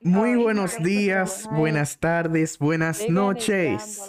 [0.00, 4.02] Muy buenos días, buenas tardes, buenas noches.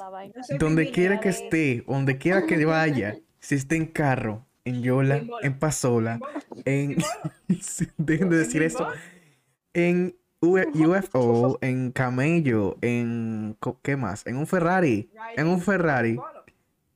[0.60, 5.60] Donde quiera que esté, donde quiera que vaya, si esté en carro, en Yola, En
[5.60, 6.20] Pasola,
[6.66, 6.98] en...
[7.98, 8.94] Dejen de decir bola.
[9.74, 13.58] En UFO, en Camello, en...
[13.82, 14.26] ¿Qué más?
[14.26, 16.18] En un Ferrari, en un Ferrari,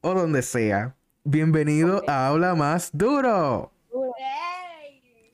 [0.01, 0.95] o donde sea.
[1.23, 3.71] Bienvenido a Habla Más Duro.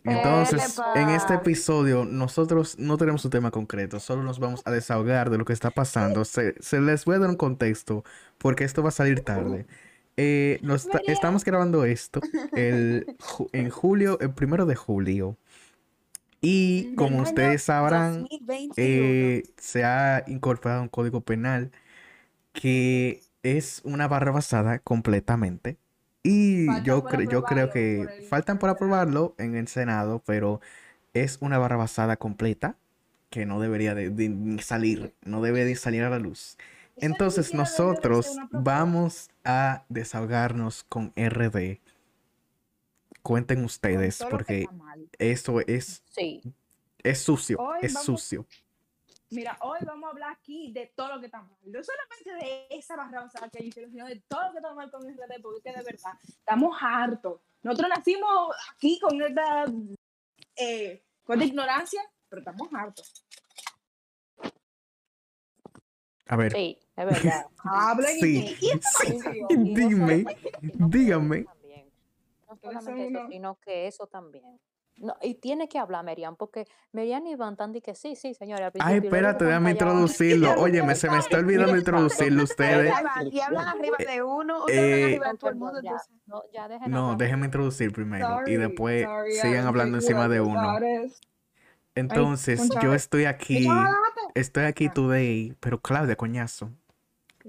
[0.06, 0.94] Entonces, Epa.
[0.96, 5.38] en este episodio nosotros no tenemos un tema concreto, solo nos vamos a desahogar de
[5.38, 6.26] lo que está pasando.
[6.26, 8.04] Se, se les voy a dar un contexto
[8.38, 9.66] porque esto va a salir tarde.
[10.18, 12.20] Eh, nos estamos grabando esto
[12.56, 15.38] el, ju- en julio, el primero de julio.
[16.42, 18.28] Y como ustedes sabrán,
[18.76, 21.72] eh, se ha incorporado un código penal
[22.52, 25.78] que es una barra basada completamente.
[26.24, 30.62] Y yo, cre- yo creo que por faltan por aprobarlo en el Senado, pero
[31.14, 32.78] es una barra basada completa
[33.30, 34.10] que no debería de,
[34.62, 36.58] salir, no debe de salir a la luz.
[36.96, 41.80] Eso Entonces nosotros vamos a desahogarnos con RD.
[43.22, 44.68] Cuenten ustedes, porque
[45.18, 46.42] esto es, Sí.
[47.02, 48.46] es sucio, Hoy es vamos- sucio.
[49.34, 51.58] Mira, hoy vamos a hablar aquí de todo lo que está mal.
[51.64, 54.92] No solamente de esa barra basada que hicieron, sino de todo lo que está mal
[54.92, 57.42] con RD, porque es que de verdad estamos hartos.
[57.64, 59.66] Nosotros nacimos aquí con esta,
[60.58, 63.26] eh, con esta ignorancia, pero estamos hartos.
[66.28, 67.46] A ver, Sí, es verdad.
[67.64, 69.92] Hablen Sí, y, y- sí, Y no dime,
[70.24, 71.44] solamente- y no dígame.
[71.44, 71.92] solamente también.
[72.48, 74.60] No Ustedes son solamente eso, sino que eso también.
[74.98, 78.34] No, y tiene que hablar Merian, porque Merian y Iván están de que sí, sí,
[78.36, 78.72] señora.
[78.80, 80.54] Ay, espérate, déjame introducirlo.
[80.54, 82.94] Óyeme, se me está olvidando introducirlo ustedes.
[83.32, 85.82] Y hablan arriba de uno, Eh, arriba de No, todo el perdón, mundo.
[85.82, 90.80] ya, no, ya déjenme introducir primero y después sorry, sigan hablando encima de uno.
[91.96, 93.68] Entonces, yo estoy aquí,
[94.36, 96.70] estoy aquí today, pero Claudia, coñazo.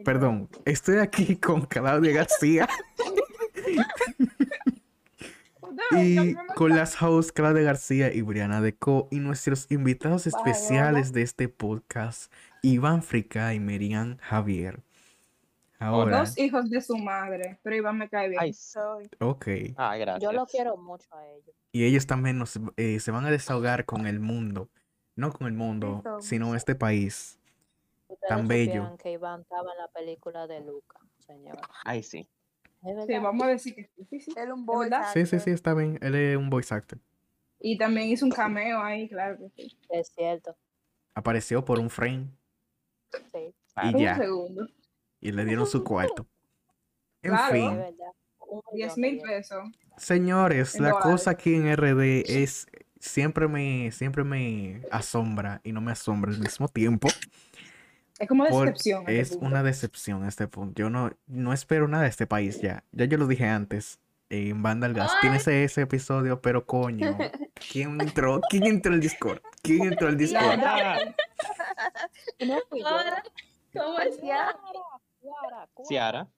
[0.04, 2.68] Perdón, estoy aquí con Claudia García
[5.92, 11.48] y con las hosts Claudia García y Briana Deco y nuestros invitados especiales de este
[11.48, 14.82] podcast, Iván Frica y Merian Javier.
[15.78, 18.40] Ahora, Dos hijos de su madre, pero Iván me cae bien.
[18.40, 19.08] Ay, Soy.
[19.20, 19.46] ok.
[19.76, 20.22] ah, gracias.
[20.22, 21.54] Yo lo quiero mucho a ellos.
[21.72, 24.70] Y ellos también nos, eh, se van a desahogar con el mundo.
[25.16, 27.38] No con el mundo, sino este país.
[28.08, 28.96] Ustedes Tan bello.
[28.96, 31.58] que Iván estaba en la película de Luca, señor.
[31.84, 32.28] Ay, sí.
[33.06, 34.32] Sí, vamos a decir que sí, sí, sí.
[34.36, 34.88] Él un ¿De boy.
[34.90, 35.06] verdad?
[35.12, 35.98] Sí, sí, sí, está bien.
[36.02, 36.98] Él es un voice actor.
[37.60, 39.78] Y también hizo un cameo ahí, claro que sí.
[39.88, 40.54] Es cierto.
[41.14, 42.28] Apareció por un frame
[43.32, 44.16] Sí, Ah, y Un ya.
[44.16, 44.66] segundo.
[45.20, 46.26] Y le dieron su cuarto.
[47.22, 47.54] En Claro.
[47.54, 48.12] fin, verdad.
[48.40, 49.64] Un 10 millón de mil pesos.
[49.96, 52.66] señores, la cosa aquí en RD es
[53.00, 57.08] siempre me siempre me asombra y no me asombra al mismo tiempo.
[58.18, 59.00] Es como decepción.
[59.06, 59.46] a este es punto.
[59.46, 60.80] una decepción este punto.
[60.80, 62.84] Yo no, no espero nada de este país ya.
[62.92, 63.98] Ya yo lo dije antes.
[64.30, 65.12] En Banda al Gas.
[65.20, 67.16] Tienes ese episodio, pero coño.
[67.70, 68.40] ¿Quién entró?
[68.48, 69.40] ¿Quién entró al Discord?
[69.62, 70.60] ¿Quién entró al Discord?
[73.76, 74.20] ¿Cómo es?
[74.20, 74.56] Ciara,
[75.20, 76.28] Ciara, Ciara.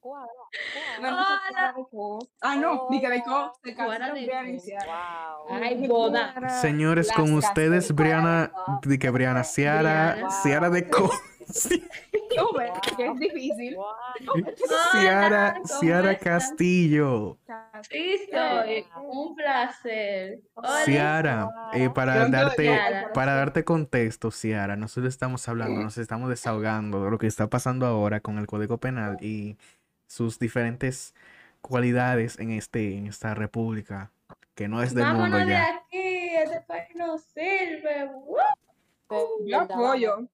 [2.41, 3.53] Ah, no, ni que de Co.
[3.63, 4.51] Se casaron de Brian Co.
[4.51, 5.35] y Ciara.
[5.47, 5.57] Wow.
[5.61, 6.59] Ay, boda.
[6.61, 7.93] Señores, con ustedes.
[7.93, 8.51] Briana,
[8.83, 10.29] de que Briana, Ciara.
[10.41, 11.11] Ciara de Co.
[11.49, 11.87] Sí,
[12.97, 13.75] que es difícil.
[13.75, 13.85] Wow.
[14.91, 16.23] Ciara, ¿cómo Ciara estás?
[16.23, 17.37] Castillo.
[17.89, 18.85] Sí, soy.
[19.03, 20.41] Un placer.
[20.53, 20.85] Hola.
[20.85, 23.13] Ciara, eh, para darte, Ciara.
[23.13, 27.85] para darte contexto, Ciara, nosotros estamos hablando, nos estamos desahogando de lo que está pasando
[27.85, 29.57] ahora con el Código Penal y
[30.07, 31.13] sus diferentes
[31.61, 34.11] cualidades en este, en esta república,
[34.55, 35.75] que no es del mundo Vámonos de ya.
[35.75, 36.29] aquí.
[36.37, 38.09] Este país no sirve.
[38.13, 39.45] ¡Woo!
[39.45, 40.27] Yo apoyo.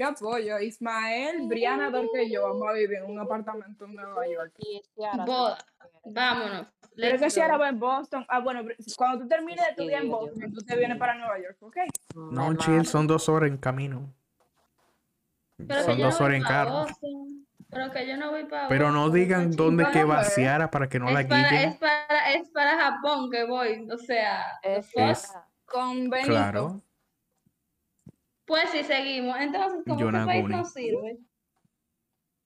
[0.00, 0.58] Yo apoyo.
[0.58, 4.54] Ismael, Briana, Dorque y yo vamos a vivir en un apartamento en Nueva York.
[4.58, 5.58] Y Ciara, Boda.
[6.04, 6.66] Vámonos.
[6.96, 7.60] Pero que Ciara go.
[7.60, 8.24] va en Boston.
[8.28, 8.62] Ah, bueno,
[8.96, 11.76] cuando tú termines de estudiar en Sí, Boston, tú te vienes para Nueva York, ¿ok?
[12.14, 14.12] No, chill, son dos horas en camino.
[15.56, 16.86] Pero Son dos no horas en carro.
[17.68, 20.98] Pero que yo no voy para Pero no digan dónde que va Ciara para que
[20.98, 23.86] no la para, es, para, es para Japón que voy.
[23.92, 24.90] O sea, Es.
[24.96, 25.32] Es-
[25.66, 26.32] Con Benito.
[26.32, 26.82] Claro.
[28.50, 29.36] Pues sí, seguimos.
[29.38, 30.56] Entonces, como este país Yonaguni.
[30.56, 31.18] no sirve.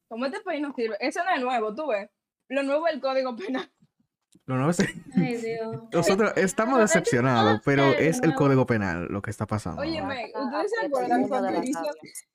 [0.09, 0.97] ¿Cómo este país no sirve?
[1.01, 2.11] Eso no es nuevo, tú ves.
[2.49, 3.71] Lo nuevo es el código penal.
[4.45, 4.79] Lo nuevo es-
[5.17, 5.77] Ay, Dios.
[5.91, 9.81] Nosotros estamos decepcionados, pero es el código penal lo que está pasando.
[9.81, 11.93] Ah, ¿ustedes se acuerdan cuando inició,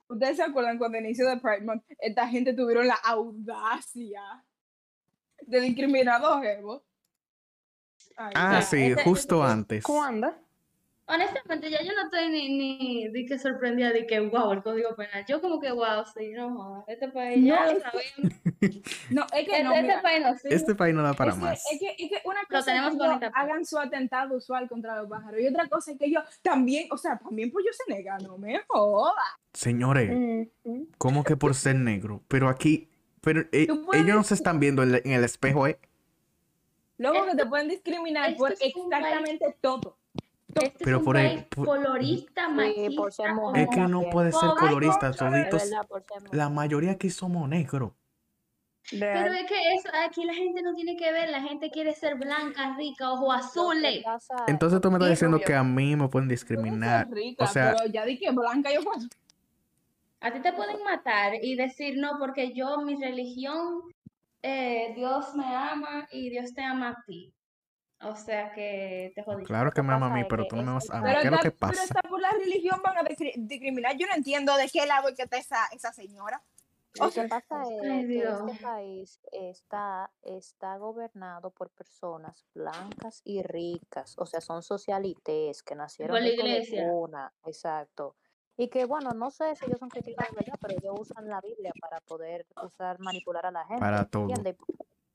[0.08, 4.22] ustedes se acuerdan cuando inició de Pride Month, esta gente tuvieron la audacia
[5.42, 6.82] de discriminar a dos jevos?
[8.18, 9.84] Ay, Ah, sí, ese- justo ese- antes.
[9.84, 10.34] ¿Cuándo?
[11.12, 14.96] Honestamente, ya yo no estoy ni, ni de que sorprendida de que, wow, el código
[14.96, 15.26] penal.
[15.28, 18.40] Yo como que, wow, sí, no jodas, este país ya No, lo es- sabemos.
[19.10, 20.36] No, es que Este, no, este país no.
[20.52, 21.64] Este país no da para es que, más.
[21.72, 23.44] es que, es que una Lo cosa es tenemos que ellos bonita, pues.
[23.44, 26.98] hagan su atentado usual contra los pájaros y otra cosa es que ellos también, o
[26.98, 29.16] sea, también por ellos se negan, no me jodas.
[29.54, 30.48] Señores.
[30.98, 32.22] ¿cómo que por ser negro?
[32.28, 32.88] Pero aquí,
[33.22, 35.80] pero eh, ellos no se están viendo en, la- en el espejo, ¿eh?
[36.98, 39.98] Luego que te pueden discriminar por es exactamente todo.
[40.56, 43.02] Este Pero es un por el- país por- colorista, Sí, machista.
[43.02, 45.70] por ser como- mujer Es que no puede ser colorista, toditos.
[46.32, 47.92] La mayoría aquí somos negros.
[48.92, 52.16] Pero es que eso, aquí la gente no tiene que ver, la gente quiere ser
[52.16, 54.04] blanca, rica, que azules.
[54.48, 57.08] Entonces tú me estás diciendo que a mí me pueden discriminar.
[57.12, 59.06] rica, O sea, pero ya di que blanca yo puedo.
[60.22, 63.84] A ti te pueden matar y decir, no, porque yo, mi religión,
[64.42, 67.32] eh, Dios me ama y Dios te ama a ti.
[68.02, 69.46] O sea que te jodiste.
[69.48, 71.10] claro que me ama a mí, pero tú no me vas a amar.
[71.12, 71.84] Pero ¿Qué es lo que pero pasa?
[71.84, 73.98] está por la religión van a discri- discriminar.
[73.98, 76.42] Yo no entiendo de qué lado es que está esa, esa señora.
[76.96, 77.70] Lo O que sea, pasa es
[78.08, 85.62] que este país está, está gobernado por personas blancas y ricas, o sea, son socialites
[85.62, 86.88] que nacieron Por la iglesia.
[86.90, 88.16] cuna, exacto.
[88.58, 90.56] Y que, bueno, no sé si ellos son cristianos, ¿verdad?
[90.60, 94.24] Pero ellos usan la Biblia para poder usar, manipular a la gente, Para todo.
[94.24, 94.56] ¿entiendes?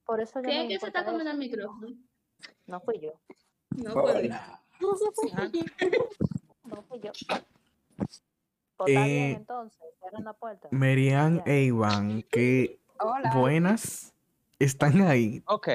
[0.05, 1.89] Por eso yo no ¿Quién me es que se está comiendo el micrófono?
[2.67, 3.13] No fui yo,
[3.77, 4.21] No puedo.
[6.65, 7.11] no fui yo.
[8.77, 10.69] Pues está bien, Eh, entonces, cierren la puerta.
[10.71, 13.31] Merian e Iván, que Hola.
[13.37, 14.13] buenas,
[14.59, 15.43] están ahí.
[15.47, 15.69] Ok,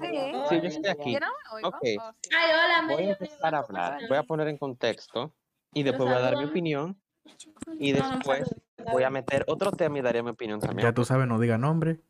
[0.00, 0.06] Sí.
[0.48, 1.12] sí, yo estoy aquí.
[1.12, 1.68] Yo no me oigo.
[1.68, 1.76] Ok.
[2.00, 2.30] Oh, sí.
[2.34, 5.34] Ay, hola, Voy a empezar a hablar, voy a poner en contexto
[5.74, 6.98] y después voy a dar mi opinión
[7.78, 8.54] y No, no, después
[8.90, 10.88] voy a meter otro tema y daré mi opinión también.
[10.88, 12.00] Ya tú sabes, no diga nombre.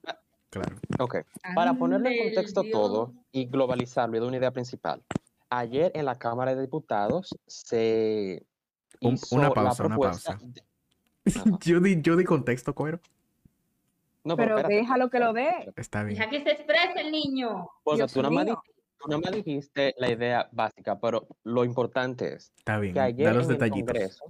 [0.52, 0.76] Claro.
[0.99, 1.16] Ok,
[1.54, 2.72] para ponerle en contexto Dios.
[2.72, 5.02] todo y globalizarlo y dar una idea principal.
[5.49, 8.44] Ayer en la Cámara de Diputados se
[9.00, 10.46] Un- hizo una la pausa, una propuesta pausa.
[10.46, 10.62] de-.
[11.64, 13.00] Yo di, yo di contexto, cuero.
[14.25, 15.72] No, Pero espérate, déjalo que lo dé.
[15.76, 16.19] Está bien.
[16.19, 17.69] Deja que se exprese el niño.
[17.82, 22.52] Porque tú nada, más, tú nada más dijiste la idea básica, pero lo importante es
[22.58, 22.93] Está bien.
[22.94, 23.93] que ayer Da en los el detallitos.
[23.94, 24.25] Congreso,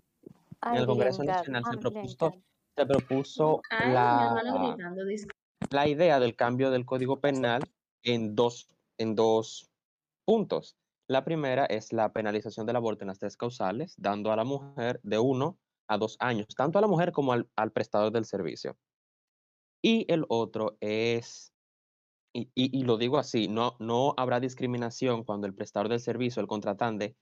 [0.61, 2.35] Ay, el Congreso Nacional se propuso,
[2.77, 4.35] se propuso Ay, la.
[5.71, 7.71] La idea del cambio del Código Penal
[8.03, 8.69] en dos,
[8.99, 9.71] en dos
[10.25, 10.77] puntos.
[11.09, 15.01] La primera es la penalización del aborto en las tres causales, dando a la mujer
[15.03, 18.79] de uno a dos años, tanto a la mujer como al, al prestador del servicio.
[19.83, 21.53] Y el otro es,
[22.33, 26.47] y, y- lo digo así, no, no habrá discriminación cuando el prestador del servicio, el
[26.47, 27.17] contratante,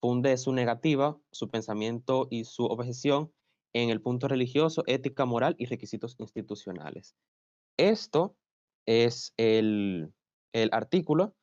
[0.00, 3.32] funde su negativa, su pensamiento y su objeción
[3.74, 7.16] en el punto religioso, ética, moral y requisitos institucionales.
[7.76, 8.36] Esto
[8.86, 10.12] es el,
[10.52, 11.34] el artículo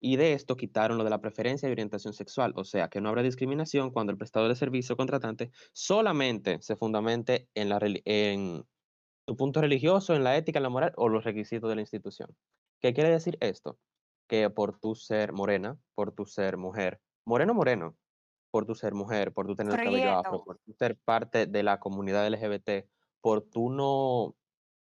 [0.00, 3.08] y de esto quitaron lo de la preferencia y orientación sexual, o sea que no
[3.08, 8.64] habrá discriminación cuando el prestador de servicio o contratante solamente se fundamente en, la, en
[9.26, 12.36] tu punto religioso, en la ética, en la moral o los requisitos de la institución.
[12.80, 13.78] ¿Qué quiere decir esto?
[14.28, 17.96] Que por tu ser morena, por tu ser mujer, moreno moreno,
[18.50, 21.62] por tu ser mujer, por tu tener el cabello afro, por tu ser parte de
[21.62, 22.86] la comunidad LGBT,
[23.20, 24.36] por tu no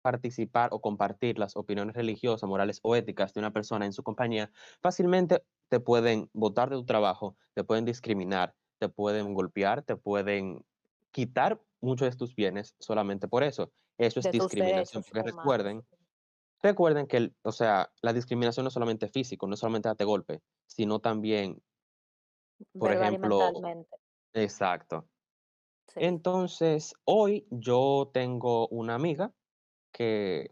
[0.05, 4.53] participar o compartir las opiniones religiosas, morales o éticas de una persona en su compañía,
[4.83, 10.65] fácilmente te pueden botar de tu trabajo, te pueden discriminar, te pueden golpear, te pueden
[11.13, 13.73] quitar muchos de tus bienes solamente por eso.
[13.99, 15.33] Eso es De discriminación, porque humanos.
[15.33, 15.87] recuerden,
[16.63, 20.05] recuerden que, el- o sea, la discriminación no es solamente físico, no es solamente darte
[20.05, 21.63] golpe, sino también,
[22.79, 23.53] por Verbal ejemplo,
[24.35, 25.09] exacto.
[25.87, 26.01] sí.
[26.01, 29.35] Entonces, hoy yo tengo una amiga
[29.95, 30.51] que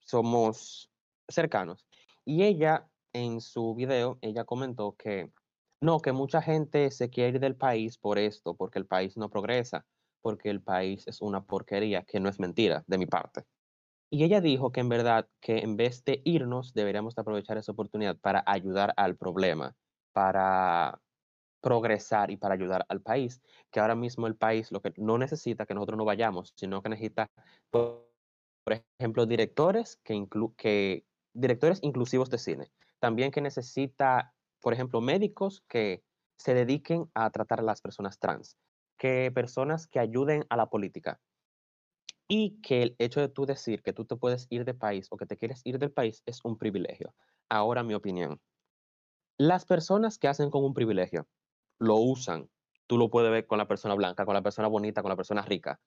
[0.00, 0.90] somos
[1.28, 1.86] cercanos
[2.24, 5.32] y ella en su video, ella comentó que
[5.80, 9.30] no, que mucha gente se quiere ir del país por esto, porque el país no
[9.30, 9.86] progresa,
[10.20, 13.44] porque el país es una porquería, que no es mentira de mi parte.
[14.10, 17.72] Y ella dijo que en verdad que en vez de irnos, deberíamos de aprovechar esa
[17.72, 19.74] oportunidad para ayudar al problema,
[20.12, 21.00] para
[21.60, 25.66] progresar y para ayudar al país, que ahora mismo el país lo que no necesita
[25.66, 27.30] que nosotros no vayamos, sino que necesita,
[28.66, 35.00] por, ejemplo, directores que, inclu- que directores inclusivos de cine, también que necesita, por ejemplo,
[35.00, 36.02] médicos que
[36.36, 38.58] se dediquen a tratar a las personas trans,
[38.98, 41.20] que personas que ayuden a la política.
[42.26, 45.16] Y que el hecho de tú decir que tú te puedes ir de país o
[45.16, 47.14] que te quieres ir del país es un privilegio.
[47.48, 48.40] Ahora mi opinión.
[49.38, 51.28] Las personas que hacen con un privilegio
[51.78, 52.50] lo usan.
[52.88, 55.42] Tú lo puedes ver con la persona blanca, con la persona bonita, con la persona
[55.42, 55.80] rica.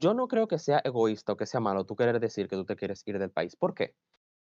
[0.00, 2.64] Yo no creo que sea egoísta o que sea malo tú querer decir que tú
[2.64, 3.56] te quieres ir del país.
[3.56, 3.94] ¿Por qué?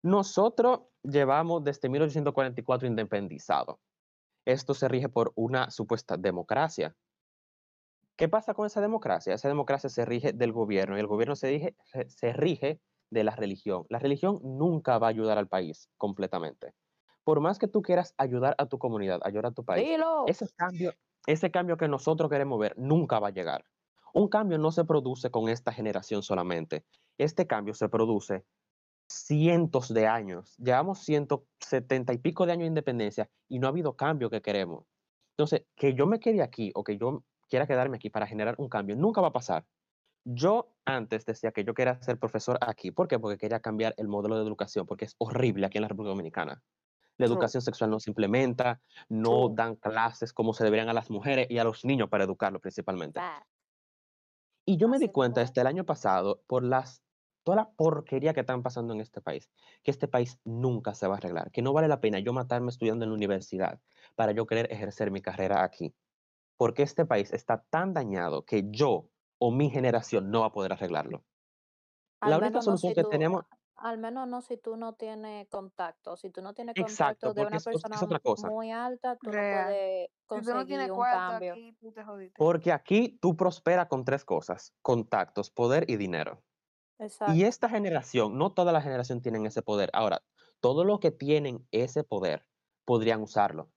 [0.02, 3.80] Nosotros llevamos desde 1844 independizado.
[4.46, 6.96] esto se rige por una supuesta democracia.
[8.16, 9.34] ¿Qué pasa con esa democracia?
[9.34, 11.76] Esa democracia se rige del gobierno y el gobierno se, rige,
[12.08, 12.80] se- rige
[13.10, 13.84] de la religión.
[13.88, 16.74] La religión nunca va a ayudar al país completamente.
[17.24, 20.26] Por más que tú quieras ayudar a tu comunidad, ayudar a tu país, Dilo.
[20.26, 20.92] ese cambio,
[21.26, 23.64] ese cambio que nosotros queremos ver nunca va a llegar.
[24.12, 26.84] Un cambio no se produce con esta generación solamente.
[27.18, 28.44] Este cambio se produce
[29.08, 30.56] cientos de años.
[30.58, 34.84] Llevamos 170 y pico de años de independencia y no ha habido cambio que queremos.
[35.36, 38.68] Entonces, que yo me quede aquí o que yo quiera quedarme aquí para generar un
[38.68, 39.66] cambio, nunca va a pasar.
[40.24, 42.90] Yo antes decía que yo quería ser profesor aquí.
[42.90, 43.18] ¿Por qué?
[43.18, 46.62] Porque quería cambiar el modelo de educación, porque es horrible aquí en la República Dominicana.
[47.18, 47.34] La True.
[47.34, 49.54] educación sexual no se implementa, no True.
[49.56, 53.20] dan clases como se deberían a las mujeres y a los niños para educarlos principalmente.
[54.64, 57.02] Y yo me di cuenta desde el año pasado por las
[57.42, 59.50] toda la porquería que están pasando en este país,
[59.82, 62.70] que este país nunca se va a arreglar, que no vale la pena yo matarme
[62.70, 63.80] estudiando en la universidad
[64.14, 65.94] para yo querer ejercer mi carrera aquí,
[66.56, 70.72] porque este país está tan dañado que yo o mi generación no va a poder
[70.72, 71.24] arreglarlo.
[72.20, 73.44] La única solución que tú, tenemos,
[73.82, 76.16] al menos no si tú no tienes contacto.
[76.16, 79.16] Si tú no tienes exacto, contacto de una es, es persona otra cosa, muy alta,
[79.16, 81.52] tú no puedes Si tú no tienes conseguir un cambio.
[81.52, 82.34] aquí, tú te jodiste.
[82.38, 86.42] porque aquí tú prosperas con tres cosas, contactos, poder y dinero.
[87.34, 89.90] Y esta generación, no toda la generación tienen ese poder.
[89.92, 90.22] Ahora,
[90.60, 92.46] todos los que tienen ese poder
[92.84, 93.72] podrían usarlo,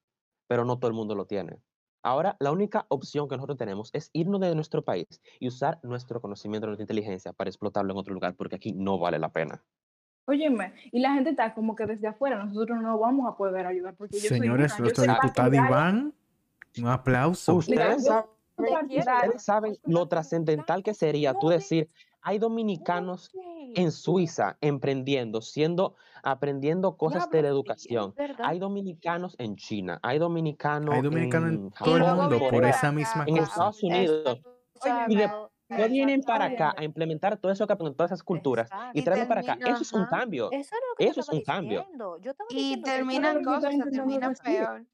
[0.47, 1.59] pero no todo el mundo lo tiene.
[2.03, 5.07] Ahora, la única opción que nosotros tenemos es irnos de nuestro país
[5.39, 9.17] y usar nuestro conocimiento, nuestra inteligencia para explotarlo en otro lugar, porque aquí no vale
[9.17, 9.65] la pena.
[10.27, 13.93] Óyeme, y la gente está como que desde afuera nosotros no vamos a poder ayudar
[13.95, 16.13] porque yo soy Señores, una, nuestro diputado Iván,
[16.79, 17.53] un aplauso.
[17.55, 18.05] Ustedes
[19.37, 21.89] saben, ustedes lo trascendental que sería tú decir,
[22.21, 23.31] hay dominicanos
[23.75, 28.15] en Suiza emprendiendo, siendo, aprendiendo cosas de la educación.
[28.39, 32.91] Hay dominicanos en China, hay dominicanos Hay dominicanos en en todo el mundo por esa
[32.91, 33.49] misma en cosa.
[33.51, 34.41] Estados Unidos.
[34.81, 35.29] Oye, Y de-.
[35.67, 38.99] No vienen para acá a implementar todo eso que aprenden, todas esas culturas y Exacto.
[38.99, 39.57] Y traerlo para acá.
[39.65, 40.51] Eso es un cambio.
[40.51, 41.87] Eso es lo que yo Eso es estaba un cambio.
[42.49, 44.57] Y terminan cosas, estaba termina intentando decir.
[44.65, 44.85] peor.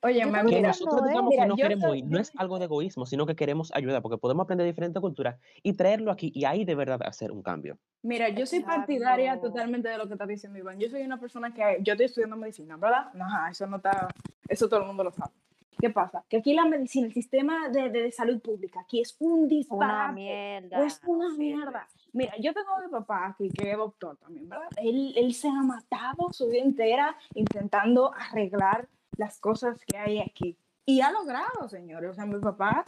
[0.00, 2.66] Oye, me- mira, nosotros digamos mira, que no queremos soy- ir, no es algo de
[2.66, 6.64] egoísmo, sino que queremos ayudar, porque podemos aprender diferentes culturas y traerlo aquí y ahí
[6.64, 7.78] de verdad hacer un cambio.
[8.02, 9.48] Mira, yo soy partidaria Exacto.
[9.48, 10.78] totalmente de lo que está diciendo Iván.
[10.78, 13.08] Yo soy una persona que yo estoy estudiando medicina, ¿verdad?
[13.20, 14.06] Ajá, eso no está,
[14.48, 15.32] eso todo el mundo lo sabe.
[15.80, 16.24] ¿Qué pasa?
[16.28, 20.12] Que aquí la medicina, el sistema de, de salud pública, aquí es un Una disparate.
[20.14, 20.84] mierda.
[20.84, 21.86] Es una mierda.
[22.12, 24.68] Mira, yo tengo a mi papá aquí, que es doctor también, ¿verdad?
[24.78, 30.56] Él, él se ha matado su vida entera intentando arreglar las cosas que hay aquí.
[30.84, 32.10] Y ha logrado, señores.
[32.10, 32.82] O sea, mi papá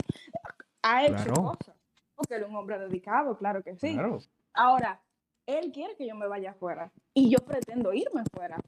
[0.83, 1.43] ha hecho Claro.
[1.45, 1.77] cosas.
[2.17, 3.93] Porque él es un hombre dedicado, claro que sí.
[3.95, 4.19] Claro.
[4.55, 5.01] Ahora,
[5.47, 8.59] él quiere que yo me vaya afuera y yo pretendo irme afuera.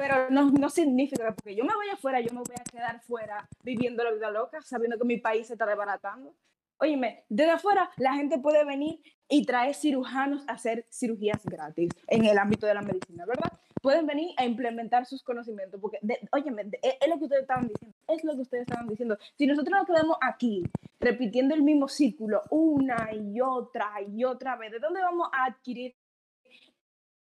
[0.00, 3.02] Pero no, no significa que porque yo me vaya afuera, yo me voy a quedar
[3.02, 6.34] fuera viviendo la vida loca, sabiendo que mi país se está desbaratando.
[6.78, 12.24] Óyeme, desde afuera la gente puede venir y traer cirujanos a hacer cirugías gratis en
[12.24, 13.52] el ámbito de la medicina, ¿verdad?
[13.82, 17.68] Pueden venir a implementar sus conocimientos, porque, de- óyeme, de- es, lo que ustedes estaban
[17.68, 19.18] diciendo, es lo que ustedes estaban diciendo.
[19.36, 20.62] Si nosotros nos quedamos aquí
[20.98, 25.94] repitiendo el mismo círculo una y otra y otra vez, ¿de dónde vamos a adquirir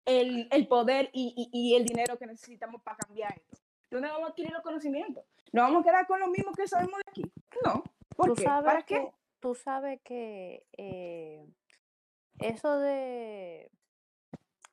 [0.09, 3.59] el, el poder y, y- y el dinero que necesitamos para cambiar esto?
[3.91, 5.25] ¿Dónde vamos a adquirir los conocimientos?
[5.53, 7.23] ¿Nos vamos a quedar con lo mismo que sabemos de aquí?
[7.65, 7.83] No.
[8.17, 8.45] ¿Por Tú qué?
[8.45, 9.13] sabes ¿Para que, qué?
[9.41, 11.47] tú sabes que eh,
[12.41, 13.71] eso de,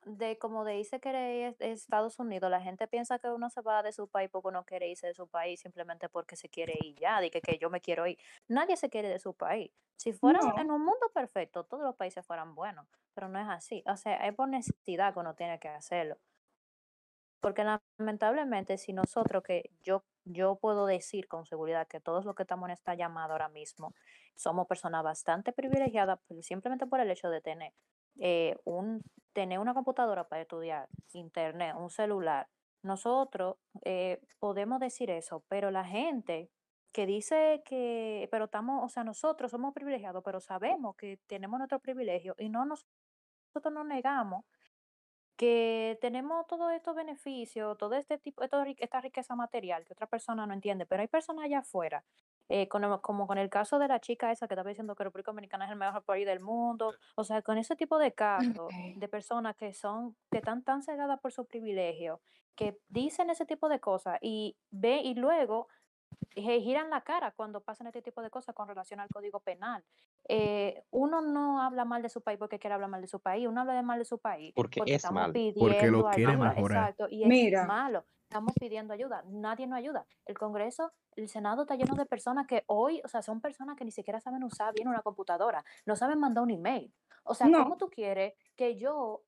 [0.06, 3.62] de como de irse querer ir a Estados Unidos, la gente piensa que uno se
[3.62, 6.74] va de su país porque uno quiere irse de su país simplemente porque se quiere
[6.84, 8.18] ir ya, de que, que yo me quiero ir.
[8.48, 9.72] Nadie se quiere de su país.
[9.98, 10.58] Si fuera No.
[10.60, 13.84] en un mundo perfecto, todos los países fueran buenos, pero no es así.
[13.88, 16.18] O sea, es por necesidad que uno tiene que hacerlo.
[17.42, 17.64] Porque
[18.00, 22.68] lamentablemente si nosotros que yo, yo puedo decir con seguridad que todos los que estamos
[22.68, 23.94] en esta llamada ahora mismo
[24.36, 27.74] somos personas bastante privilegiadas simplemente por el hecho de tener
[28.20, 29.02] eh, un
[29.34, 32.48] tener una computadora para estudiar, internet, un celular.
[32.84, 36.50] Nosotros eh, podemos decir eso, pero la gente
[36.94, 41.80] que dice que, pero estamos, o sea, nosotros somos privilegiados, pero sabemos que tenemos nuestro
[41.80, 42.86] privilegio y no nos,
[43.54, 44.46] nosotros no negamos
[45.36, 50.54] que tenemos todos estos beneficios, todo este tipo, esta riqueza material que otra persona no
[50.54, 52.06] entiende, pero hay personas allá afuera,
[52.50, 55.04] eh, con el- como con el caso de la chica esa que estaba diciendo que
[55.04, 58.76] República Dominicana es el mejor país del mundo, o sea, con ese tipo de casos
[58.94, 62.22] de personas que son, que están tan cegadas por su privilegio,
[62.56, 65.68] que dicen ese tipo de cosas y ve y luego
[66.36, 69.84] eh, giran la cara cuando pasan este tipo de cosas con relación al código penal.
[70.28, 73.48] Eh, uno no habla mal de su país porque quiere hablar mal de su país,
[73.48, 75.32] uno habla de mal de su país Porque es estamos mal.
[75.58, 76.90] Porque lo pidiendo quiere ayuda, mejorar.
[76.90, 78.06] Exacto, y es malo.
[78.26, 80.06] Estamos pidiendo ayuda, nadie nos ayuda.
[80.26, 83.86] El Congreso, el Senado está lleno de personas que hoy, o sea, son personas que
[83.86, 86.94] ni siquiera saben usar bien una computadora, no saben mandar un email.
[87.24, 87.64] O sea, No.
[87.64, 89.24] ¿cómo tú quieres que yo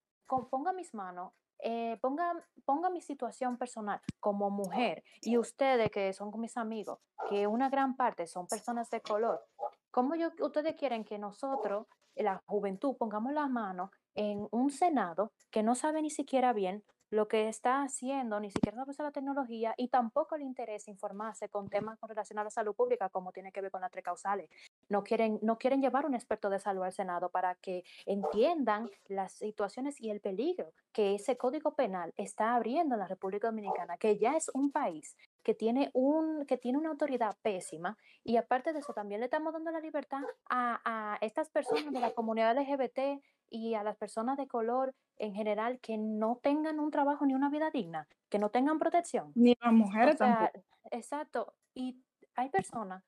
[0.50, 2.34] ponga mis manos, eh, ponga,
[2.66, 7.00] ponga mi situación personal como mujer y ustedes que son mis amigos,
[7.30, 9.44] que una gran parte son personas de color,
[9.90, 15.64] ¿cómo yo, ustedes quieren que nosotros, la juventud, pongamos las manos en un Senado que
[15.64, 19.74] no sabe ni siquiera bien lo que está haciendo, ni siquiera sabe usar la tecnología
[19.78, 23.52] y tampoco le interesa informarse con temas con relación a la salud pública, como tiene
[23.52, 24.50] que ver con las tres causales.
[24.90, 29.34] No quieren, no quieren llevar un experto de salud al Senado para que entiendan las
[29.34, 34.18] situaciones y el peligro que ese código penal está abriendo en la República Dominicana, que
[34.18, 35.16] ya es un país
[35.48, 39.54] que tiene, un, que tiene una autoridad pésima y aparte de eso también le estamos
[39.54, 40.82] dando la libertad a,
[41.14, 45.80] a estas personas de la comunidad LGBT y a las personas de color en general
[45.80, 49.38] que no tengan un trabajo ni una vida digna, que no tengan protección.
[49.38, 50.66] Ni las O mujeres sea, tampoco.
[50.92, 51.56] exacto.
[51.74, 52.04] Y
[52.36, 53.06] hay personas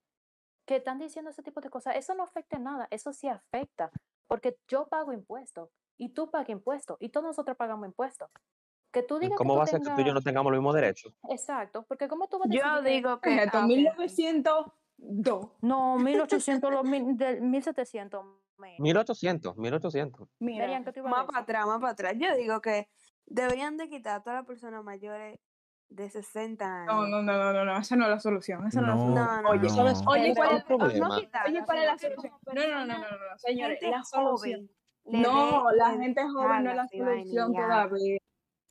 [0.65, 1.95] que están diciendo ese tipo de cosas.
[1.97, 3.91] Eso no afecta en nada, eso sí afecta,
[4.27, 8.29] porque yo pago impuestos y tú pagas impuestos y todos nosotros pagamos impuestos.
[8.91, 10.21] Que tú ¿Y digas que ¿Cómo tú va a ser que tú y yo no
[10.21, 11.13] tengamos los mismos derechos?
[11.29, 13.43] Exacto, porque ¿cómo tú vas a Yo decidir que- digo que.
[13.43, 13.65] Esto, ok.
[13.65, 15.51] 1902.
[15.61, 18.25] No, 1800, los mil- del 1700.
[18.57, 20.27] me- 1800, 1800.
[20.39, 21.55] Mira, Merian, ¿qué tú ibas a Más para decir?
[21.55, 22.13] atrás, más para atrás.
[22.17, 22.89] Yo digo que
[23.25, 25.39] deberían de quitar a todas las personas mayores
[25.89, 26.93] de 60 años.
[26.93, 28.67] no, no, no, no, no, no, esa no es la solución.
[28.67, 29.25] Esa no, es la No, solución.
[29.25, 29.69] No, no, Oye, no.
[29.69, 30.11] ¿Sabes no.
[30.11, 31.07] Oye, cuál es ¿cuál el es- problema?
[31.09, 31.45] No quitar.
[31.47, 32.33] Oye, ¿cuál es la que solución?
[32.45, 34.67] No, no, no, no, no, no, señores, la solución.
[35.05, 38.17] joven No, la gente joven no es la solución todavía.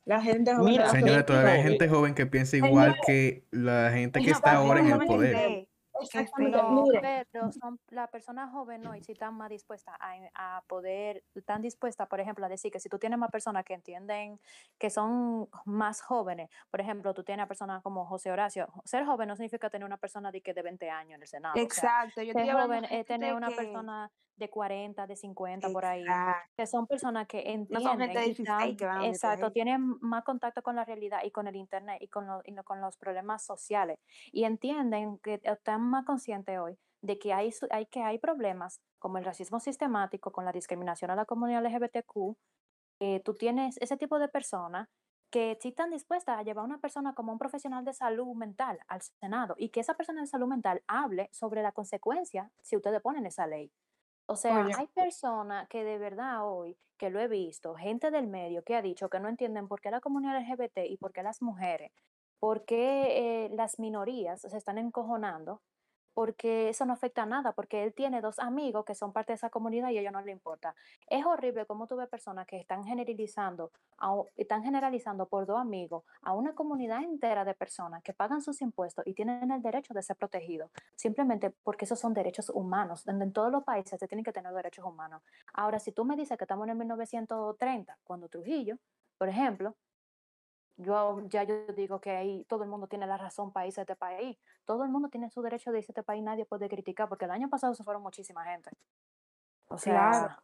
[0.08, 1.72] La gente joven Mira, Señora, gente todavía hay joven.
[1.72, 5.67] gente joven que piensa igual que la gente que está ahora en el poder.
[6.00, 6.84] Exactamente, No,
[7.30, 12.08] pero son las personas jóvenes hoy sí están más dispuestas a, a poder, están dispuestas,
[12.08, 14.40] por ejemplo, a decir que si tú tienes más personas que entienden
[14.78, 19.28] que son más jóvenes, por ejemplo, tú tienes a personas como José Horacio, ser joven
[19.28, 21.54] no significa tener una persona de, que de 20 años en el Senado.
[21.54, 25.16] o sea, Exacto, yo estoy ser joven es tener una que- persona de 40, de
[25.16, 26.52] 50 por ahí, Exacto.
[26.56, 27.38] que son personas que
[27.68, 29.52] No son gente entienden de y 16 están- que van exacto, ahí.
[29.52, 32.80] tienen más contacto con la realidad y con el internet y con, lo- y con
[32.80, 33.98] los problemas sociales
[34.30, 39.18] y entienden que están más conscientes hoy de que hay, hay que hay problemas como
[39.18, 42.36] el racismo sistemático, con la discriminación a la comunidad LGBTQ,
[43.00, 44.88] eh, tú tienes ese tipo de personas
[45.30, 48.80] que sí están dispuestas a llevar a una persona como un profesional de salud mental
[48.88, 53.00] al Senado y que esa persona de salud mental hable sobre la consecuencia si ustedes
[53.02, 53.70] ponen esa ley.
[54.26, 54.74] O sea, Oye.
[54.76, 58.82] hay personas que de verdad hoy, que lo he visto, gente del medio que ha
[58.82, 61.92] dicho que no entienden por qué la comunidad LGBT y por qué las mujeres,
[62.38, 65.62] por qué eh, las minorías se están encojonando,
[66.18, 69.36] porque eso no afecta a nada, porque él tiene dos amigos que son parte de
[69.36, 70.74] esa comunidad y a ellos no le importa.
[71.06, 76.02] Es horrible cómo tú ves personas que están generalizando, a están generalizando por dos amigos
[76.22, 80.02] a una comunidad entera de personas que pagan sus impuestos y tienen el derecho de
[80.02, 84.24] ser protegidos, simplemente porque esos son derechos humanos, donde en todos los países se tienen
[84.24, 85.22] que tener derechos humanos.
[85.52, 88.76] Ahora, si tú me dices que estamos en el 1930, cuando Trujillo,
[89.18, 89.76] por ejemplo,
[90.78, 93.82] yo ya yo digo que ahí todo el mundo tiene la razón para irse de
[93.82, 94.36] este país.
[94.64, 97.26] Todo el mundo tiene su derecho de irse de este país, nadie puede criticar, porque
[97.26, 98.70] el año pasado se fueron muchísima gente.
[99.68, 100.34] O sea, Claro.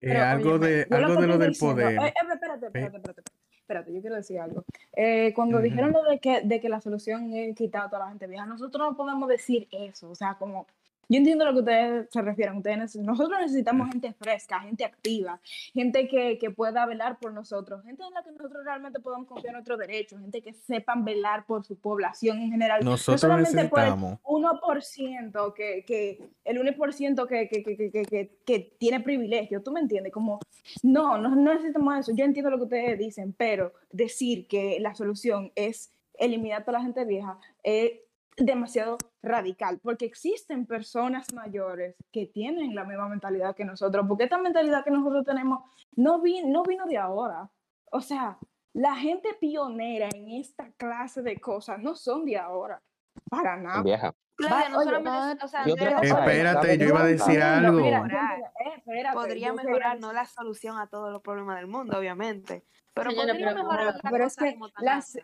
[0.00, 1.92] Eh, Pero, algo de, algo que de lo del diciendo- poder.
[1.98, 3.22] eh, eh, espérate, espérate, espérate,
[3.58, 4.64] espérate, yo quiero decir algo.
[4.92, 8.08] Eh, cuando dijeron lo de que, de que la solución es quitar a toda la
[8.10, 10.66] gente vieja, nosotros no podemos decir eso, o sea, como,
[11.08, 15.40] yo entiendo lo que ustedes se refieren, ustedes nosotros necesitamos gente fresca, gente activa,
[15.72, 19.48] gente que, que pueda velar por nosotros, gente en la que nosotros realmente podamos confiar
[19.48, 22.84] en nuestros derechos, gente que sepan velar por su población en general.
[22.84, 24.20] no Nosotros solamente por el necesitamos.
[24.22, 29.72] 1% que, que el 1% que, que, que, que, que, que, que tiene privilegio, ¿tú
[29.72, 30.12] me entiendes?
[30.12, 30.40] Como,
[30.82, 32.12] no, no, no necesitamos eso.
[32.14, 36.78] Yo entiendo lo que ustedes dicen, pero decir que la solución es eliminar a toda
[36.78, 37.92] la gente vieja es
[38.36, 44.38] demasiado radical, porque existen personas mayores que tienen la misma mentalidad que nosotros, porque esta
[44.38, 45.60] mentalidad que nosotros tenemos
[45.96, 47.50] no, vi, no vino de ahora.
[47.90, 48.38] O sea,
[48.72, 52.82] la gente pionera en esta clase de cosas no son de ahora,
[53.30, 53.82] para nada.
[53.82, 54.14] Vieja.
[54.36, 57.80] Claudia, no solamente, o sea, cosa Espérate, ¿sabes yo iba a decir algo.
[57.80, 58.40] Mejorar.
[58.40, 62.64] eh, espérate, podría mejorar, no la solución a todos los problemas del mundo, obviamente.
[62.94, 65.18] Pero podría mejorar la pero es cosa que como tan las-.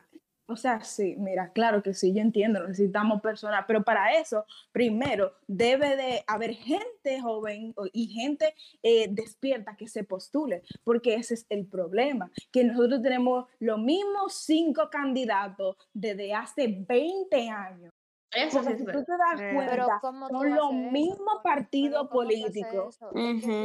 [0.50, 5.32] O sea, sí, mira, claro que sí, yo entiendo, necesitamos personas, pero para eso, primero,
[5.46, 11.46] debe de haber gente joven y gente eh, despierta que se postule, porque ese es
[11.50, 17.92] el problema, que nosotros tenemos los mismos cinco candidatos desde hace 20 años.
[18.32, 22.06] Eso sí si tú te das Pero cuenta, pero ¿cómo tú son los mismos partidos
[22.08, 22.98] pero ¿cómo tú haces políticos.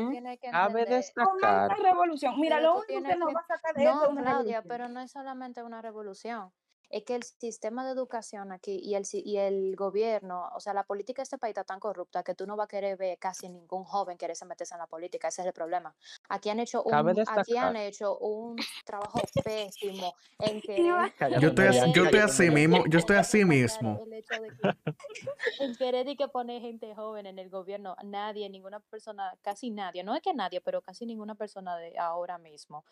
[0.09, 2.39] tienes que Cabe destacar una revolución.
[2.39, 4.61] Mira, Pero lo único que nos va a sacar de esto es No, una Claudia,
[4.61, 4.63] revolución.
[4.67, 6.51] pero no es solamente una revolución.
[6.89, 10.73] Es que el sistema de educación aquí y el, si- y el gobierno, o sea,
[10.73, 13.17] la política de este país está tan corrupta que tú no vas a querer ver
[13.17, 15.95] casi ningún joven quererse meterse en la política, ese es el problema.
[16.29, 16.91] Aquí han hecho un,
[17.39, 20.77] aquí han hecho un trabajo pésimo en que
[21.41, 23.99] Yo estoy, así- yo estoy así mismo, yo estoy así mismo.
[24.03, 24.75] el hecho de que-
[25.59, 30.03] en querer y que poner gente joven en el gobierno, nadie, ninguna persona, casi nadie,
[30.03, 32.85] no es que nadie, pero casi ninguna persona de ahora mismo,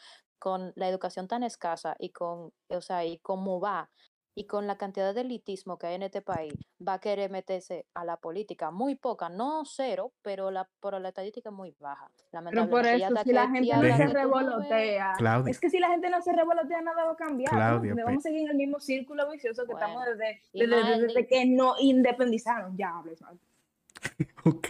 [0.43, 3.89] con la educación tan escasa y con, o sea, y cómo va,
[4.35, 6.53] y con la cantidad de elitismo que hay en este país,
[6.85, 8.69] va a querer meterse a la política.
[8.69, 12.11] Muy poca, no cero, pero la, pero la estadística es muy baja,
[12.49, 15.49] Pero por eso, si la gente no se revolotea, Claudia.
[15.49, 17.53] es que si la gente no se revolotea, nada va a cambiar.
[17.95, 21.45] pe- vamos a seguir en el mismo círculo vicioso que estamos desde, desde, desde que
[21.45, 22.75] no independizaron.
[22.75, 23.39] Ya hables mal.
[24.45, 24.67] Ok.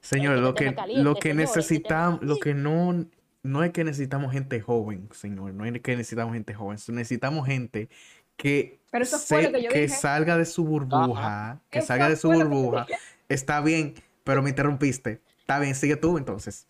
[0.00, 3.06] Señor, lo que, lo que necesitamos, lo que no,
[3.42, 7.88] no es que necesitamos gente joven, señor, no es que necesitamos gente joven, necesitamos gente
[8.36, 9.94] que, Pero eso fue lo se- que yo que dije.
[9.94, 12.86] salga de su burbuja, que Eso salga de su burbuja.
[13.28, 15.20] Está bien, pero me interrumpiste.
[15.40, 16.66] Está bien, sigue tú entonces.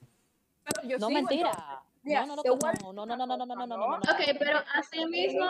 [0.65, 1.51] Pero yo No, sigo, mentira.
[1.51, 1.79] entonces.
[2.05, 3.89] Mira, No, no, no, no, no, no, no, no, no, no, no, no, no, no,
[3.89, 3.97] no.
[3.97, 5.45] Ok, pero así mismo,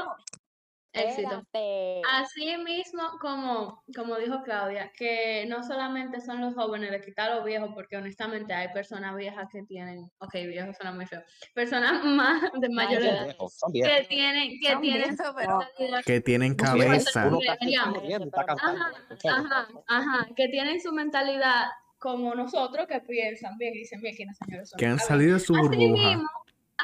[0.92, 1.28] éxito.
[1.38, 2.02] Espérate.
[2.12, 7.36] Así mismo, como, como dijo Claudia, que no solamente son los jóvenes de quitar a
[7.36, 11.22] los viejos, porque honestamente hay personas viejas que tienen, ok, viejos suena muy feo,
[11.54, 13.92] personas más de mayor edad Viejos, son viejos.
[13.92, 17.22] que tienen, que Son tienen viejos, su pero- mentalidad- Que tienen cabeza.
[17.24, 18.92] Ajá.
[19.30, 21.66] Ajá, ajá, que tienen su mentalidad
[21.98, 24.78] como nosotros que piensan bien y dicen bien quiénes señores son.
[24.78, 26.08] Que han salido de su Así burbuja.
[26.10, 26.28] mismo,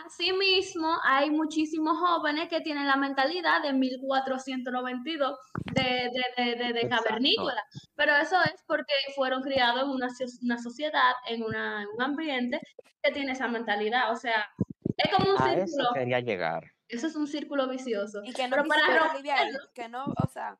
[0.07, 5.39] así mismo, hay muchísimos jóvenes que tienen la mentalidad de 1492
[5.73, 7.63] de, de, de, de, cavernícola.
[7.95, 10.09] Pero eso es porque fueron criados en una,
[10.43, 12.61] una sociedad, en, una, en un ambiente
[13.03, 14.13] que tiene esa mentalidad.
[14.13, 14.49] O sea,
[14.97, 15.93] es como un A eso círculo.
[15.95, 16.71] quería llegar.
[16.89, 18.21] Eso es un círculo vicioso.
[18.25, 20.59] Y que no Pero para romperlo, que no, o sea,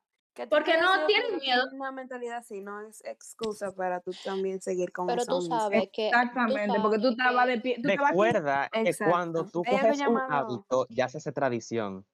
[0.49, 1.63] Porque no una- miedo.
[1.73, 6.09] Una mentalidad así no es excusa para tú también seguir con Pero tú sabes que.
[6.11, 7.75] tú Exactamente, porque tú sabes estabas que- de pie.
[7.81, 7.87] Tú.
[7.89, 9.11] Recuerda que Exacto.
[9.11, 12.05] cuando tú lo coges un hábito, ya se hace tradición.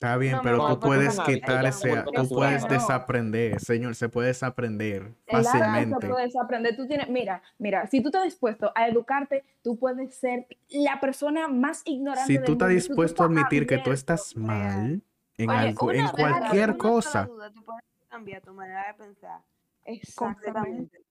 [0.00, 2.68] Está bien, No, pero no, tú no, puedes quitar ella ese, tú puedes No.
[2.68, 5.96] desaprender, señor, se puede desaprender fácilmente.
[6.06, 6.76] se puedes aprender.
[6.76, 11.48] Tú tienes, mira, mira, si tú estás dispuesto a educarte, tú puedes ser la persona
[11.48, 12.74] más ignorante Si del tú estás mundo.
[12.76, 15.02] dispuesto a estás admitir que tú estás mal
[15.38, 18.94] en Oye, algo, en una vez, cualquier cosa, duda, tú puedes cambiar tu manera de
[18.94, 19.40] pensar
[19.84, 20.52] Exactamente.
[20.52, 21.04] completamente.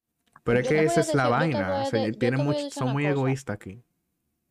[0.44, 1.32] pero es que esa a es la decir-
[1.92, 3.12] vaina, tienen mucho- son muy cosa.
[3.12, 3.82] egoístas aquí.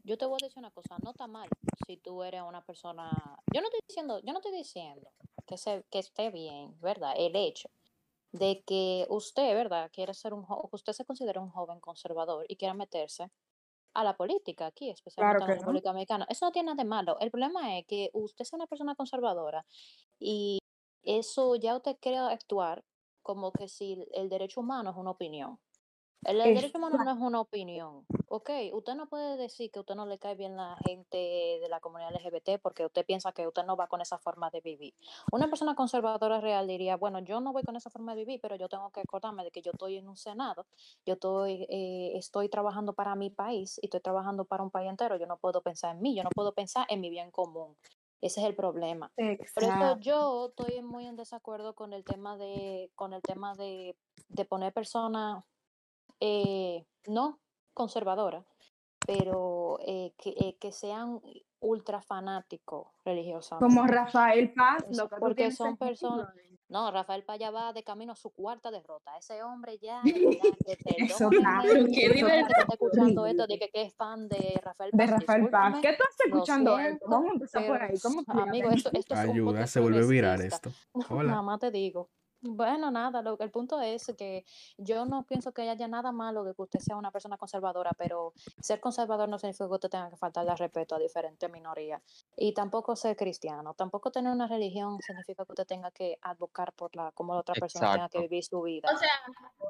[0.02, 1.48] Yo te voy a decir una cosa, no está mal
[1.86, 3.10] si tú eres una persona,
[3.52, 5.10] yo no estoy diciendo, yo no estoy diciendo
[5.46, 7.12] que se, que esté bien, ¿verdad?
[7.16, 7.68] El hecho
[8.32, 9.90] de que usted, ¿verdad?
[9.92, 13.30] Quiere ser un jo- usted se considera un joven conservador y quiera meterse
[13.96, 15.60] a la política aquí, especialmente en que la no.
[15.60, 16.26] República Dominicana.
[16.28, 17.18] Eso no tiene nada de malo.
[17.20, 19.64] El problema es que usted sea una persona conservadora
[20.18, 20.58] y
[21.02, 22.84] eso ya usted quiere actuar
[23.22, 25.58] como que si el derecho humano es una opinión.
[26.24, 28.04] El, el derecho humano no es una opinión,
[28.36, 28.50] ¿ok?
[28.72, 32.14] Usted no puede decir que usted no le cae bien la gente de la comunidad
[32.14, 34.94] LGBT porque usted piensa que usted no va con esa forma de vivir.
[35.32, 38.56] Una persona conservadora real diría, bueno, yo no voy con esa forma de vivir, pero
[38.56, 40.66] yo tengo que acordarme de que yo estoy en un Senado,
[41.04, 45.16] yo estoy, eh, estoy trabajando para mi país y estoy trabajando para un país entero,
[45.16, 47.76] yo no puedo pensar en mí, yo no puedo pensar en mi bien común.
[48.20, 49.12] Ese es el problema.
[49.14, 50.00] Por eso Exacto.
[50.00, 53.94] yo estoy muy en desacuerdo con el tema de, con el tema de,
[54.28, 55.44] de poner personas
[56.20, 57.38] eh, no
[57.76, 58.44] conservadoras,
[59.06, 61.20] pero eh, que, eh, que sean
[61.60, 63.66] ultra fanáticos religiosamente.
[63.74, 67.84] Como Rafael Paz, lo que tú porque son personas- de- No, Rafael Paya va de
[67.84, 69.16] camino a su cuarta derrota.
[69.16, 70.10] Ese hombre ya, de
[70.96, 75.10] Eso está- Qué está escuchando esto de que, que es fan de Rafael de Paz.
[75.20, 75.76] Rafael Paz.
[75.80, 77.08] ¿Qué estás escuchando siento, esto?
[77.08, 77.94] Vamos a empezar por ahí.
[78.02, 80.68] ¿Cómo amigo, esto, esto es un Ayuda, se vuelve viral progresista.
[80.70, 80.80] esto.
[80.94, 81.42] Nada Hola.
[81.42, 82.08] más te digo.
[82.48, 84.44] Bueno, nada, lo, el punto es que
[84.78, 88.32] yo no pienso que haya nada malo de que usted sea una persona conservadora, pero
[88.60, 92.02] ser conservador no significa que usted tenga que faltarle al respeto a diferentes minorías.
[92.36, 96.94] Y tampoco ser cristiano, tampoco tener una religión significa que usted tenga que advocar por
[96.96, 98.88] la, como la otra persona tenga que vivir su vida.
[98.92, 99.10] O sea,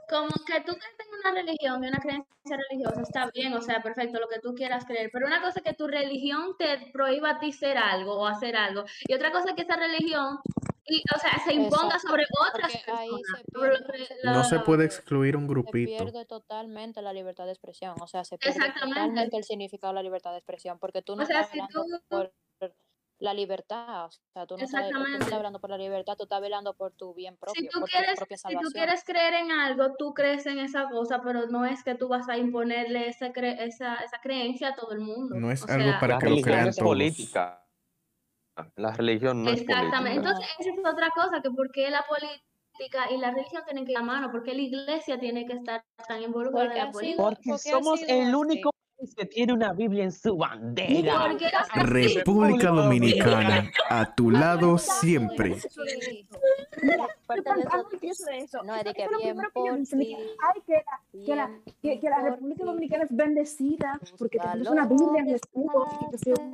[0.09, 3.83] como que tú crees en una religión y una creencia religiosa está bien, o sea,
[3.83, 7.31] perfecto, lo que tú quieras creer, pero una cosa es que tu religión te prohíba
[7.31, 10.39] a ti ser algo o hacer algo, y otra cosa es que esa religión,
[10.87, 13.21] y, o sea, se imponga Exacto, sobre otras personas.
[13.37, 15.73] se pierde, se la- No se puede excluir un se grupito.
[15.87, 20.03] pierde totalmente la libertad de expresión, o sea, se pierde totalmente el significado de la
[20.03, 22.33] libertad de expresión, porque tú no O sea, estás si velando tú- por
[23.19, 26.75] la libertad, o sea, tú no, estás, tú velando por la libertad, tú estás velando
[26.75, 29.51] por tu bien propio, Si tú, por quieres, tu propia si tú quieres creer en
[29.53, 33.29] algo, tú crees en esa cosa, pero no es que tú vas a imponerle esa,
[33.33, 35.35] cre- esa, esa creencia a todo el mundo.
[35.35, 36.89] No es O algo sea, para que lo crean es todos.
[36.91, 37.66] política.
[38.77, 40.21] La religión no es Exactamente.
[40.21, 40.31] política.
[40.31, 43.93] Entonces, esa es otra cosa, que por qué la política y la religión tienen que
[43.93, 47.17] ir a mano, porque la iglesia tiene que estar tan involucrada Porque en la política.
[47.17, 48.71] sido- Porque somos el único
[49.17, 51.37] que tiene una Biblia en su bandera.
[51.75, 55.57] República Dominicana, a tu lado siempre.
[56.83, 57.07] Mira,
[58.33, 62.11] eso, no, de que bien por ti, ay, que la, que la, bien que, que
[62.11, 62.65] la por República.
[62.65, 65.87] Dominicana es bendecida porque tenemos una Biblia en el escudo.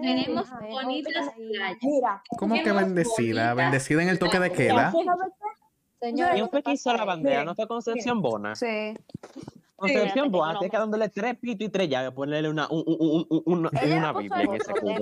[0.00, 1.78] Tenemos bonitas playas.
[1.83, 3.55] Mira, ¿Cómo que bendecida?
[3.55, 4.92] ¿Bendecida en el toque de ¿sabes queda?
[4.92, 4.98] qué?
[6.00, 7.44] Señor, ¿Quién lo fue que hizo pasa la bandera?
[7.44, 8.57] ¿No fue Concepción Bona?
[8.57, 8.94] Sí.
[9.83, 12.68] Concepción Espérate, que Bona, yo tiene que dándole tres pitos y tres llaves, ponerle una,
[12.71, 14.92] un- un- un- una, una Biblia en ese fue-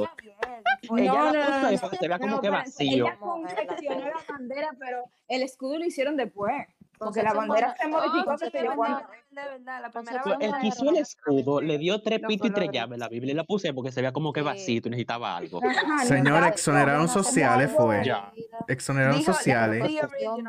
[1.02, 3.06] Ella No, la puso que se vea como que vacío.
[3.06, 6.52] Ella confeccionó la bandera, pero el escudo lo hicieron después.
[7.00, 9.08] Porque la bandera se modificó que se a-
[9.80, 12.98] De Concepción Pues el escudo le dio tres pitos y tres llaves.
[12.98, 15.60] La Biblia y la puse porque se veía como que vacío y necesitaba algo.
[15.64, 16.46] Exacto.
[16.46, 18.02] exoneraron sociales fue.
[18.68, 19.80] Exoneraron sociales.
[19.80, 20.44] Concepción.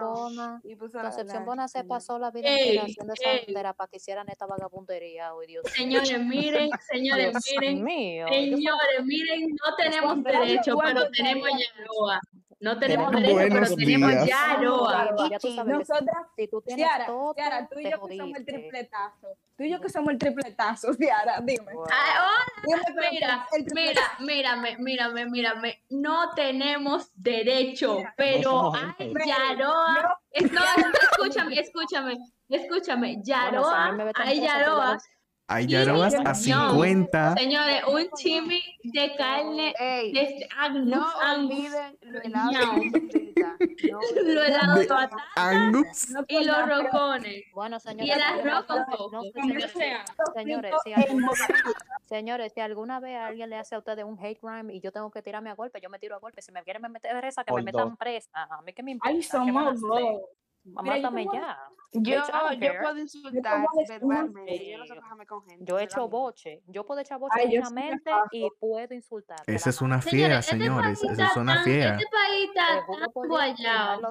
[1.46, 5.64] Bona, se pasó la vida haciendo esa bandera para que hicieran esta vagabundería, oh Dios
[5.74, 7.78] Señores, miren, señores, miren,
[8.28, 12.20] señores, miren, no tenemos derecho, pero tenemos Yaroa.
[12.60, 14.28] No tenemos derecho, pero tenemos días.
[14.28, 15.30] Yaroa.
[15.32, 18.18] Ya tú sabes que Nosotras, si tú tienes Ciara, todo, Ciara, tú y yo que
[18.18, 19.38] somos el tripletazo.
[19.58, 21.74] Tú y yo que somos el tripletazo, Ciara, dime.
[21.74, 21.86] Wow.
[21.92, 25.84] Ay, hola, Dime, Mira, mira, mírame, mírame, mírame.
[25.90, 29.14] No tenemos derecho, pero somos ay.
[29.26, 30.20] Yaroa.
[30.32, 30.62] es- No,
[31.12, 32.18] escúchame, escúchame,
[32.50, 33.08] escúchame.
[33.14, 34.98] Bueno, Yaroa, meten ay, Yaroa.
[35.54, 36.36] Hay Sí, yaroas a no.
[36.36, 37.36] 50.
[37.36, 42.52] Señores, un chimi de carne Ey, de Angus, no Angus, olviden lo helado.
[43.92, 44.00] No
[44.34, 46.08] lo helado De- batata Angus.
[46.30, 47.44] Y los rocones.
[47.54, 49.22] Bueno, Y señores, el si alguna arroz con coco.
[50.36, 51.30] señores, si alguna,
[52.06, 55.12] señores, si alguna vez alguien le hace a ustedes un hate crime y yo tengo
[55.12, 56.42] que tirarme a golpe, yo me tiro a golpe.
[56.42, 57.98] Si me quieren meter presa, que me metan dos.
[57.98, 58.30] presa.
[58.34, 59.14] A mí que me importa.
[59.14, 60.22] Ay, ¿Qué van a somos dos.
[60.64, 61.58] Mira, yo Mátame ya.
[61.94, 62.22] Yo,
[62.58, 64.72] yo puedo insultar una verbalmente.
[64.72, 65.66] Yo no sé con gente.
[65.66, 66.62] Yo he hecho boche.
[66.68, 69.40] Yo puedo echar boche Ay, yo sí me fijamente y puedo insultar.
[69.46, 71.04] Esa es una fiera, este señores.
[71.04, 71.98] Esa es una fiera.
[71.98, 74.02] Este país está tan guayado.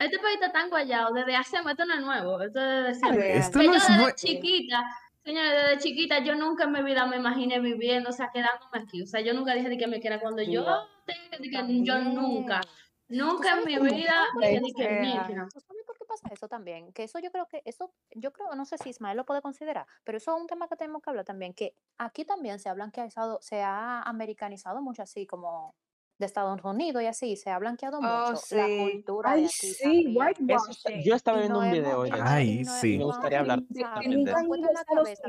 [0.00, 3.36] Este país está tan guayado desde hace, esto no es nuevo, esto es desde siempre.
[3.36, 4.82] Esto Que no yo es desde chiquita,
[5.22, 9.02] señores, desde chiquita, yo nunca en mi vida me imaginé viviendo, o sea, quedándome aquí.
[9.02, 11.84] O sea, yo nunca dije de que me quiera cuando yo, Mira, tenga- de que
[11.84, 12.68] yo nunca, ¿Tú
[13.10, 15.28] nunca en mi vida ¿Sabes por qué de que sea.
[15.28, 15.48] mira.
[15.52, 16.92] ¿Tú sabes por qué pasa eso también?
[16.92, 19.86] Que eso yo creo que, eso, yo creo, no sé si Ismael lo puede considerar,
[20.04, 22.74] pero eso es un tema que tenemos que hablar también, que aquí también se ha
[22.74, 25.74] blanqueado, se ha americanizado mucho así como
[26.18, 28.76] de Estados Unidos y así, se ha blanqueado Oh, mucho la sí.
[28.78, 30.18] cultura de Ay, aquí sí.
[30.48, 30.72] Eso
[31.04, 32.98] yo estaba viendo no un video y de no- Ay, no sí.
[32.98, 35.20] Me gustaría hablar ¿sabes?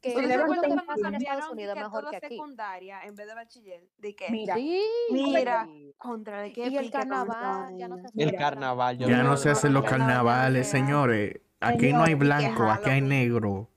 [0.00, 2.28] Que que ¿Ustedes Ustedes se que cuando pasa en Estados Unidos que mejor que aquí.
[2.28, 3.88] secundaria en vez de bachiller?
[3.98, 4.26] ¿De qué?
[4.30, 4.82] Mira, Sí.
[5.10, 8.98] Mira, contra de qué Y el carnaval ya no se hace el carnaval.
[8.98, 11.40] yo Ya no se hacen los carnavales, señores.
[11.60, 13.68] Aquí no hay blanco, aquí hay negro.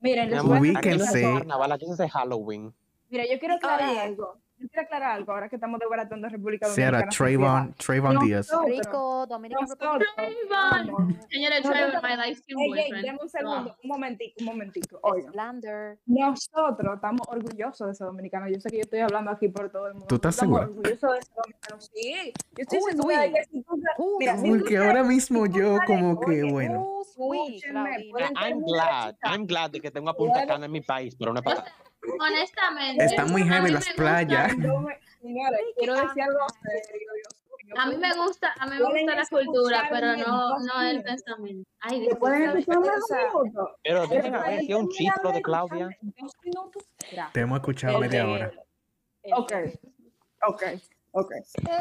[0.00, 1.22] miren, les a aquí no se hace Ubíquense.
[1.38, 2.72] carnaval, aquí se hace Halloween.
[3.08, 4.00] Mira, yo quiero aclarar Oye.
[4.00, 4.38] algo.
[4.64, 6.98] Yo quiero aclarar algo ahora que estamos desbaratando República Dominicana.
[7.10, 7.14] sociedad.
[7.14, 8.48] Trayvon, Trayvon Díaz.
[8.50, 11.14] Nosotros, Rico, Dominican nosotros, Republic, vamos.
[11.30, 13.20] Señores, No, Trevor, no, my life boyfriend.
[13.20, 13.74] un segundo, Wow.
[13.82, 15.00] un momentico, un momentico.
[16.06, 18.50] Nosotros estamos orgullosos de ser dominicanos.
[18.54, 20.06] Yo sé que yo estoy hablando aquí por todo el mundo.
[20.06, 20.78] ¿Tú estás Estamos segura?
[20.78, 21.90] orgullosos de ser dominicanos.
[21.94, 23.22] Sí, yo estoy segura
[24.48, 26.90] Porque ahora mismo yo como que, oye, bueno.
[27.16, 29.14] Pueden I'm glad.
[29.22, 31.64] I'm glad de que tengo a Punta Cana en mi país, pero no para
[32.20, 34.52] honestamente, Está muy heavy las playas.
[35.20, 37.44] Señores, quiero decir algo serio, Dios.
[37.78, 41.68] A mí me gusta, a mí me gusta la cultura, pero no, no el pensamiento.
[41.80, 42.90] Ay, ¿Me pueden disculpa.
[42.90, 43.76] escuchar un o sea, minuto?
[43.82, 45.88] Pero dejen a ver pueden que es un chistro de Claudia.
[47.32, 48.52] Te hemos escuchado media hora.
[49.32, 49.52] Ok,
[50.46, 50.62] ok,
[51.14, 51.32] ok.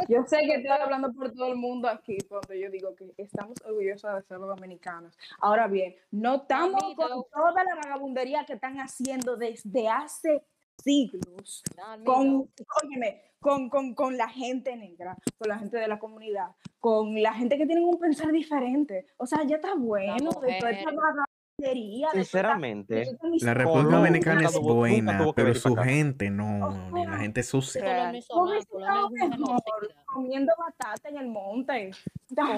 [0.07, 3.57] Yo sé que estoy hablando por todo el mundo aquí cuando yo digo que estamos
[3.65, 5.17] orgullosos de ser los dominicanos.
[5.39, 10.43] Ahora bien, no estamos con toda la vagabundería que están haciendo desde hace
[10.83, 12.49] siglos No, con,
[12.83, 17.33] óyeme, con, con, con la gente negra, con la gente de la comunidad, con la
[17.33, 19.05] gente que tiene un pensar diferente.
[19.17, 20.91] O sea, ya está bueno de toda esta
[21.63, 26.91] de toda de Sinceramente, toda La República Dominicana es buena, tuvo pero su gente no,
[26.91, 28.11] ni la gente sucia.
[28.11, 28.27] Es
[30.05, 31.91] comiendo batata en el monte.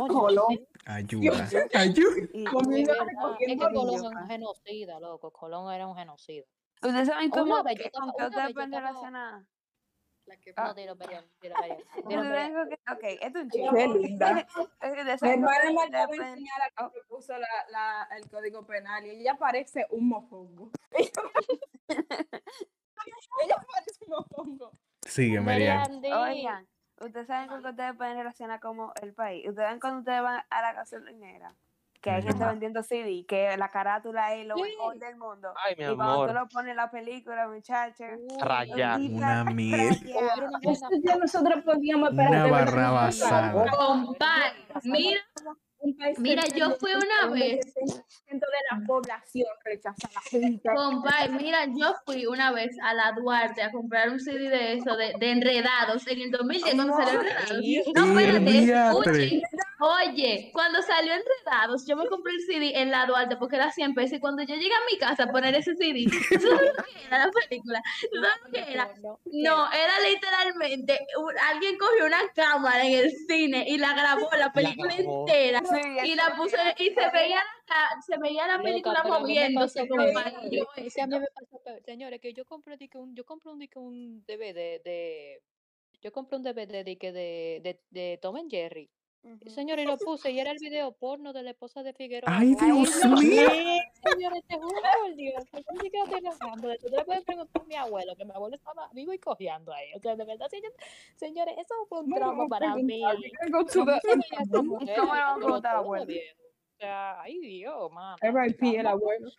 [0.10, 0.60] Colón.
[0.86, 1.48] Ayuda.
[1.74, 2.18] Ayuda.
[2.24, 4.20] Es que Colón es yuca.
[4.22, 5.32] un genocida, loco.
[5.32, 6.44] Colón era un genocida.
[6.82, 7.78] Ustedes saben cómo, una ustedes vez
[8.56, 9.46] yo estaba-
[10.28, 10.68] relacionar.
[10.68, 12.54] No, dilo, Marian, dilo, Marian, dilo, Ustedes Marian.
[12.54, 13.88] saben que- Ok, es un Qué chiste.
[14.00, 14.48] linda.
[14.58, 17.48] Ustedes Mi saben hermana cómo me ustedes acaba de pueden- enseñar a que puso la,
[17.70, 20.72] la, el código penal y ella parece un mofongo.
[23.44, 24.72] ella parece un mofongo.
[25.02, 25.84] Sigue, María.
[26.02, 26.68] Marian,
[27.02, 29.48] Oye, saben con qué ustedes pueden relacionar como el país.
[29.48, 31.56] Ustedes ven cuando ustedes van a la gasolinera,
[32.06, 34.62] que hay gente vendiendo CD, que la carátula es lo Sí.
[34.62, 35.52] mejor del mundo.
[35.66, 36.34] Ay, mi y cuando tú amor.
[36.36, 38.08] lo pones en la película, muchachos.
[38.40, 39.00] Rayar.
[39.02, 39.90] Una miel.
[40.00, 43.66] Día nosotros podíamos esperar Una barra basada.
[44.84, 45.20] Mira,
[46.18, 50.68] Mira, yo fui una vez- 70% de la población rechaza a la gente.
[50.76, 54.96] compadre, mira, yo fui una vez a la Duarte a comprar un CD de eso,
[54.96, 57.62] de, de Enredados, en el 2010 cuando salió Enredados.
[57.96, 59.42] No, espérate, escuchen.
[59.80, 63.94] Oye, cuando salió Enredados, yo me compré el CD en la Duarte porque era 100
[63.94, 66.84] pesos y cuando yo llegué a mi casa a poner ese CD, ¿tú sabes lo
[66.84, 67.84] que era la película?
[68.12, 68.90] ¿Tú sabes lo que era?
[69.26, 74.52] No, era literalmente, un- alguien cogió una cámara en el cine y la grabó la
[74.54, 75.28] película grabó.
[75.28, 80.04] entera Sí, y la puso y se veía la, se veía la película moviéndose como
[80.04, 80.14] peor.
[80.14, 81.82] para yo Es que a mí me pasó peor.
[81.84, 85.42] Señores, que yo compré un, yo compré un, un DVD de,
[86.02, 88.90] yo compré un DVD que de, de, de Tom and Jerry.
[89.48, 92.32] Señores, y lo puse y era el video porno de la esposa de Figueroa.
[92.38, 93.48] Ay, Dios mío.
[94.04, 96.68] Señores, te juro por Dios, que yo ni siquiera estoy relajando.
[96.68, 96.88] de esto.
[96.90, 99.94] Tú le puedes preguntar a mi abuelo, que mi abuelo estaba vivo y cojeando ahí.
[99.96, 100.74] O sea, de verdad, señor-
[101.16, 103.02] señores, eso fue un trauma para mí.
[103.74, 106.06] ¿Cómo le vamos a preguntar abuelo?
[106.06, 108.18] O sea, ay Dios, mano.
[108.22, 109.30] RIP el abuelo.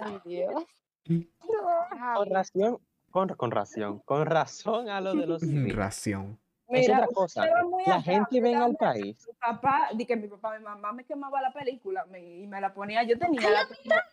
[0.00, 0.64] Ay Dios.
[2.16, 2.78] Con razón,
[3.10, 5.72] con, con razón, con razón a lo de los CD.
[6.66, 6.82] Ración.
[6.82, 7.46] Es Mira, otra cosa.
[7.86, 9.16] La gente ven al país.
[9.26, 12.60] Mi papá, di que mi papá, mi mamá me quemaba la película me- y me
[12.60, 13.02] la ponía.
[13.02, 14.04] Yo tenía la película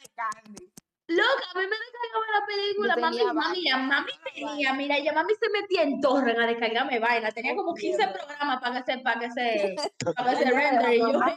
[0.00, 0.72] de Candy.
[1.10, 5.12] Loca, a mí me descargaba la película, Yo mami, mami, mira, mami tenía, mira, ya
[5.14, 8.98] mami se metía en torrent a descargarme vaina, tenía como 15 programas para que se,
[8.98, 9.74] para que se,
[10.16, 11.32] para que se render, y yo, mami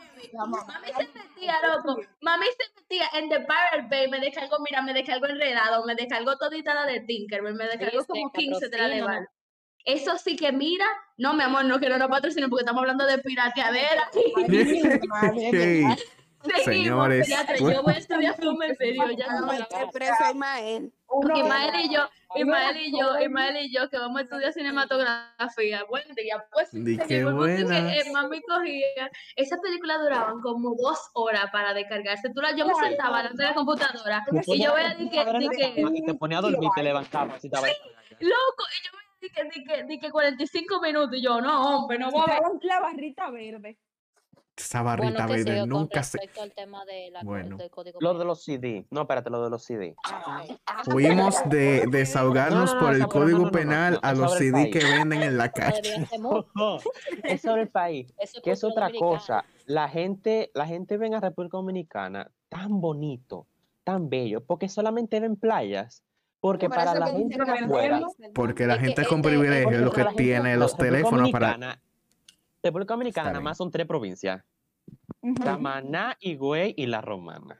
[0.93, 5.27] se metía, loco, mami se metía en The Pirate Bay, me descargó, mira, me descargó
[5.27, 9.01] Enredado, me descargó todita la de Tinkerbell, me descargó como 15 de la de.
[9.01, 9.29] Val.
[9.85, 10.85] Eso sí que mira,
[11.17, 14.09] no, mi amor, no quiero no patrocinen porque estamos hablando de pirateadera.
[16.65, 19.59] Señores, pediatra, yo voy a estudiar film en serio, ya no me
[19.91, 20.91] preso Ismael.
[21.35, 23.19] Ismael y yo, Ismael y yo.
[23.19, 25.83] Ismael y yo, que vamos a estudiar cinematografía.
[25.89, 26.69] Buen día, pues.
[26.71, 27.93] Porque, buenas.
[27.93, 29.11] eh, mami cogía.
[29.35, 32.29] Esas películas duraban como dos horas para descargarse.
[32.33, 36.13] Tú la, yo me sentaba delante de la computadora y yo veía que, Y te
[36.13, 37.39] ponía a dormir, te levantaba.
[37.39, 37.73] Si estaba loco,
[38.19, 41.17] y yo veía di que, di que, di que 45 minutos.
[41.17, 42.41] Y yo, no, hombre, no voy a ver.
[42.63, 43.77] La barrita verde.
[44.57, 46.17] Esa barrita Bueno, verde nunca se.
[46.17, 47.57] respecto al tema de la, Bueno.
[47.57, 48.85] del código Lo de los CD.
[48.91, 49.95] No, espérate, lo de los CD.
[50.83, 54.13] Fuimos de desahogarnos No, no, no, por el código no, no, no, penal no, a
[54.13, 56.07] los CD que venden en la Eso calle.
[56.19, 56.79] mucho.
[57.23, 58.13] es sobre el país.
[58.19, 59.11] Eso que es otra dominicana.
[59.17, 59.45] cosa.
[59.65, 63.47] La gente, la gente ven a República Dominicana tan bonito,
[63.83, 66.03] tan bello, porque solamente ven playas.
[66.41, 68.01] Porque Por para la gente de que afuera,
[68.33, 71.51] Porque la Es gente con privilegio es lo que tiene los teléfonos para.
[71.51, 71.81] Dominicana-
[72.63, 73.43] República Dominicana bien.
[73.43, 74.43] más son tres provincias:
[75.21, 75.43] Ujú.
[75.43, 77.59] Samaná, Higüey y La Romana.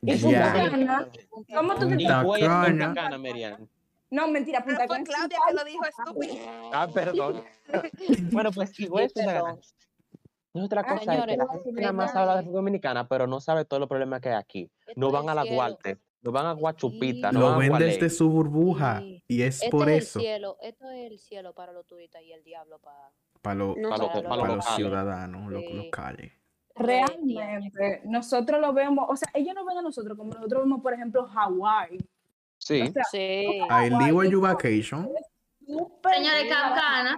[0.00, 1.08] Punta Cana.
[1.54, 2.94] ¿Cómo tú te Punta Higüey es Punta Cana.
[2.94, 3.68] Cana, Merian.
[4.10, 5.04] No, mentira, Punta Pero fue Cana.
[5.04, 6.34] Claudia que lo dijo estúpido.
[6.72, 7.44] Ah, perdón.
[8.32, 9.44] bueno, pues Higüey es Punta Cana.
[9.44, 9.60] perdón.
[10.54, 13.26] Y otra cosa es que señores, la gente nada más habla de República Dominicana, pero
[13.26, 14.70] no sabe todos los problemas que hay aquí.
[14.96, 15.56] No van es a la cielo.
[15.56, 17.34] Duarte, no van a Guachupita, Sí.
[17.34, 18.98] no Lo van a ven desde su burbuja.
[19.00, 19.24] Sí.
[19.28, 20.18] Y es Este por es eso.
[20.18, 23.10] el cielo, esto es el cielo para los turistas y el diablo para...
[23.42, 26.32] Para lo- No, Pa' lo- para pa' los lo para los ciudadanos, los locales.
[26.74, 30.92] Realmente, nosotros lo vemos, o sea, ellos no ven a nosotros como nosotros vemos, por
[30.94, 31.98] ejemplo, Hawái.
[32.58, 32.82] Sí.
[32.82, 33.18] O sea, Sí.
[33.46, 35.10] I live Hawái you es vacation.
[35.66, 37.16] Señores, Capcana,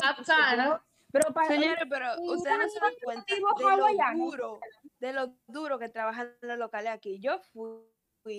[0.00, 0.82] Capcana.
[1.12, 4.60] Pero para Señores, pero ustedes no se dan cuenta digo de lo duro,
[5.00, 7.18] de lo duro que trabajan los locales aquí.
[7.20, 7.70] Yo fui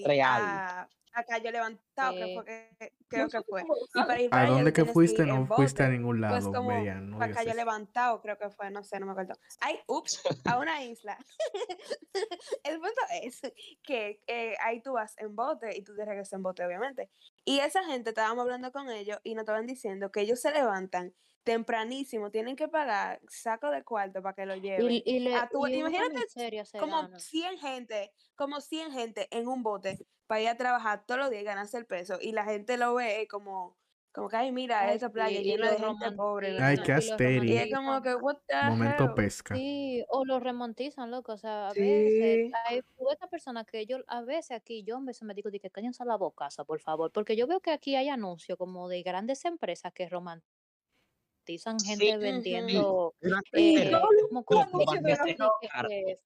[0.05, 0.41] Real.
[0.41, 3.63] a, a Cayo Levantado, que fue que, creo que fue.
[3.63, 5.25] nosotros- Y para ir ¿A para dónde que fuiste?
[5.25, 7.09] No fuiste a ningún Pues lado, como Merian.
[7.09, 7.57] No para digas Cayo eso.
[7.57, 9.33] Levantado, creo que fue, no sé, no me acuerdo.
[9.61, 11.17] Ay, ups, a una isla.
[12.63, 13.41] El punto es
[13.83, 17.09] que eh, ahí tú vas en bote y tú te regresas en bote, obviamente.
[17.45, 21.13] Y esa gente, estábamos hablando con ellos y nos estaban diciendo que ellos se levantan
[21.47, 24.97] tempranísimo, tienen que pagar saco de cuarto para que lo lleven.
[24.97, 26.25] Y, y le, a tu- y una imagínate
[26.75, 27.17] como gana.
[27.17, 31.41] 100 gente, como 100 gente en un bote para ir a trabajar todos los días
[31.43, 32.17] y ganarse el peso.
[32.21, 33.77] Y la gente lo ve como,
[34.13, 36.53] como que, ay, mira, Ay, esa playa llena de gente pobre.
[36.59, 37.53] Ay, qué asteri.
[37.53, 39.15] Y es como que, what the Momento hell?
[39.15, 39.55] pesca.
[39.55, 41.33] Sí, o lo romantizan, loco.
[41.33, 41.81] O sea, a Sí.
[42.03, 45.49] veces hay tú esta persona que yo, a veces aquí, yo a veces me digo,
[45.51, 48.89] di que cállense la bocaza, por favor, porque yo veo que aquí hay anuncios como
[48.89, 50.56] de grandes empresas que romantizan
[51.79, 52.19] gente Ujú.
[52.19, 53.13] vendiendo
[53.53, 53.91] eh,
[54.43, 54.43] como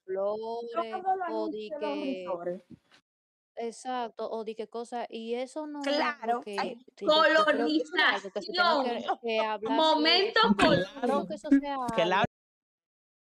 [0.06, 0.76] flores
[1.30, 2.26] o de que.
[3.58, 8.86] Exacto, o de qué cosa, y eso no Claro, que que es que que, colonización.
[9.22, 10.40] que hablar Momento
[11.02, 11.78] creo que eso sea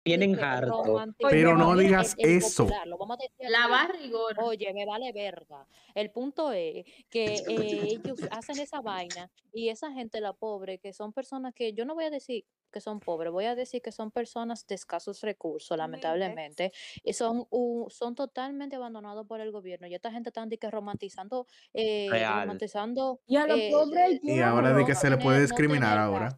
[0.05, 0.83] vienen que harto.
[0.83, 2.63] romántico, Pero no digas el, el eso.
[2.63, 4.43] popular, lo vamos a decir La barrigora.
[4.45, 5.67] Oye, me vale verga.
[5.95, 10.93] El punto es que eh, ellos hacen esa vaina y esa gente, la pobre, que
[10.93, 12.45] son personas que yo no voy a decir
[12.75, 16.73] que son pobres, voy a decir que son personas de escasos recursos, lamentablemente,
[17.05, 17.47] y son,
[17.87, 19.87] son totalmente abandonados por el gobierno.
[19.87, 22.09] Y esta gente están de que romantizando, eh,
[22.41, 26.35] romantizando Y a los eh, pobres Y ahora de que se le puede discriminar ahora.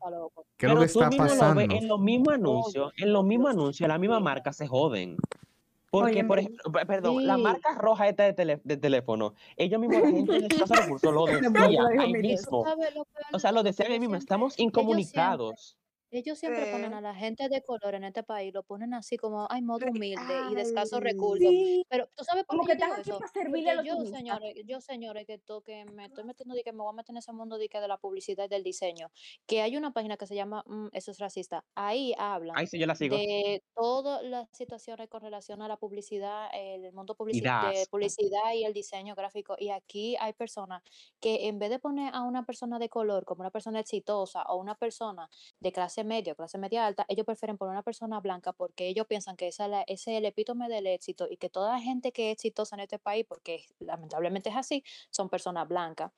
[0.58, 1.62] ¿Qué es lo que está lo pasando?
[1.62, 5.18] en los mismos anuncios, en los mismos anuncios, la misma marca se joden.
[5.90, 10.02] Porque, por ejemplo, pe- perdón, la marca roja esta de, tele- de teléfono, ellos mismos,
[10.02, 12.66] la gente de escasos recursos, lo Después decía lo dijo ahí mismo.
[13.34, 15.78] O sea, lo decían ahí ellos mismo, estamos incomunicados.
[16.12, 19.48] Ellos siempre ponen a la gente de color en este país, lo ponen así como,
[19.50, 21.56] ay, modo humilde y de escasos recursos.
[21.56, 23.18] Sí, Pero, ¿tú sabes por qué yo digo eso?
[23.18, 26.72] a Porque los yo, señores, yo, señores, que, to- que me estoy metiendo de que
[26.74, 29.10] me voy a meter en ese mundo de que de la publicidad y del diseño,
[29.46, 31.66] que hay una página que se llama mm, Eso es racista.
[31.76, 33.16] Ahí hablan sí yo la sigo.
[33.18, 38.66] de todas las situaciones con relación a la publicidad, el mundo publici- de publicidad y
[38.66, 39.56] el diseño gráfico.
[39.58, 40.82] Y aquí hay personas
[41.22, 44.58] que en vez de poner a una persona de color como una persona exitosa o
[44.58, 45.30] una persona
[45.60, 49.08] de clase media o clase media alta, ellos prefieren poner una persona blanca porque ellos
[49.08, 51.80] piensan que esa es la- ese es el epítome del éxito y que toda la
[51.82, 56.12] gente que es exitosa en este país, porque lamentablemente es así, son personas blancas.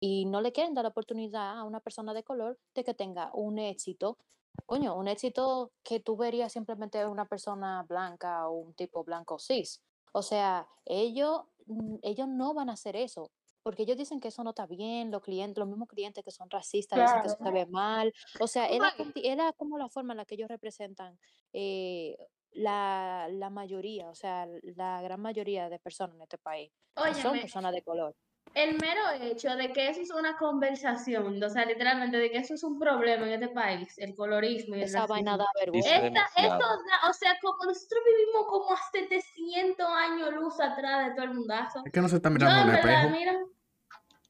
[0.00, 3.30] Y no le quieren dar la oportunidad a una persona de color de que tenga
[3.34, 4.18] un éxito
[4.66, 9.38] coño, un éxito que tú verías simplemente en una persona blanca o un tipo blanco
[9.38, 9.82] cis.
[10.12, 13.30] O sea, ellos, mm, ellos no van a hacer eso,
[13.66, 16.48] porque ellos dicen que eso no está bien, los clientes, los mismos clientes que son
[16.48, 18.12] racistas dicen que eso se ve mal.
[18.40, 20.48] O sea, es la, Oye, conti- es la- como la forma en la que ellos
[20.48, 21.18] representan
[21.52, 22.16] eh,
[22.52, 27.32] la, la mayoría, o sea, la gran mayoría de personas en este país, que son
[27.32, 28.14] óyeme, personas de color.
[28.54, 32.54] el mero hecho de que eso es una conversación, o sea, literalmente de que eso
[32.54, 35.90] es un problema en este país, el colorismo y el Esa vaina da vergüenza.
[35.96, 36.58] Esta, demasiado.
[36.60, 41.34] da, o sea, como nosotros vivimos como a 700 años luz atrás de todo el
[41.34, 41.82] mundazo.
[41.84, 43.16] Es que no se están Yo mirando en en el verdad, espejo.
[43.18, 43.38] mira,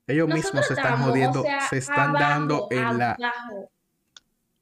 [0.06, 3.12] Ellos mismos se están estamos, o jodiendo, sea, se están dando en la...
[3.12, 3.70] abajo,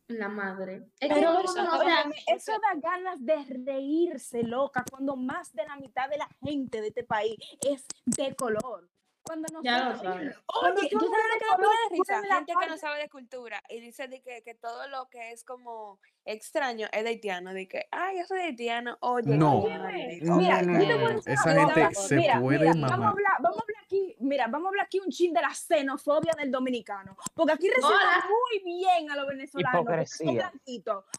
[0.09, 0.83] la madre.
[1.01, 4.85] Es que Pero no, eso, no, o sea, óyeme, eso da ganas de reírse, loca,
[4.91, 7.37] cuando más de la mitad de la gente de este país
[7.67, 8.89] es de color.
[9.23, 10.37] Cuando ya lo sabes.
[10.47, 12.21] Oye, tú ¿tú eres sabes lo que color, risa?
[12.29, 15.33] la Gente que no sabe de cultura y dice de que, que todo lo que
[15.33, 19.63] es como extraño es de haitiano, de que, ay, yo soy de haitiano, oye, No.
[19.63, 22.91] Mira, No, yo te voy a no, decir esa gente se mira, puede mira, vamos
[22.91, 25.55] a hablar, vamos a hablar aquí, mira, vamos a hablar aquí un chin de la
[25.55, 28.25] xenofobia del dominicano, porque aquí recibimos Hola.
[28.29, 30.53] muy bien a los venezolanos, Hipocresía.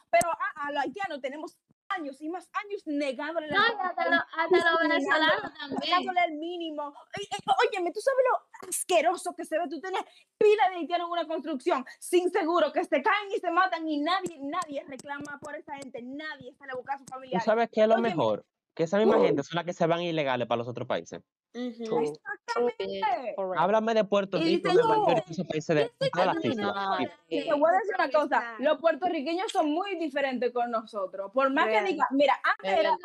[0.10, 1.58] pero a, a los haitianos tenemos
[1.88, 5.80] años y más años negándole la No, y hasta, lo- hasta los venezolanos también.
[5.82, 6.84] pagándole el mínimo.
[6.88, 7.28] Oye,
[7.70, 9.66] Óyeme, tú sabes lo asqueroso que se ve.
[9.70, 10.02] Tú tienes
[10.38, 14.00] pila de haitianos en una construcción sin seguro que se caen y se matan y
[14.02, 16.02] nadie, nadie reclama por esa gente.
[16.02, 17.46] Nadie sale a buscar a sus ¿Tú familiares.
[17.46, 18.10] sabes qué es lo Óyeme.
[18.10, 18.46] mejor?
[18.74, 21.22] Que esa misma gente son las que se van ilegales para los otros países.
[23.36, 23.60] Correct.
[23.62, 26.74] Háblame de Puerto Rico, de países todas las islas.
[27.30, 31.32] Te voy a decir una cosa, los puertorriqueños son muy diferentes con nosotros.
[31.34, 31.86] Por más Real.
[31.86, 32.98] que diga, mira, antes, era-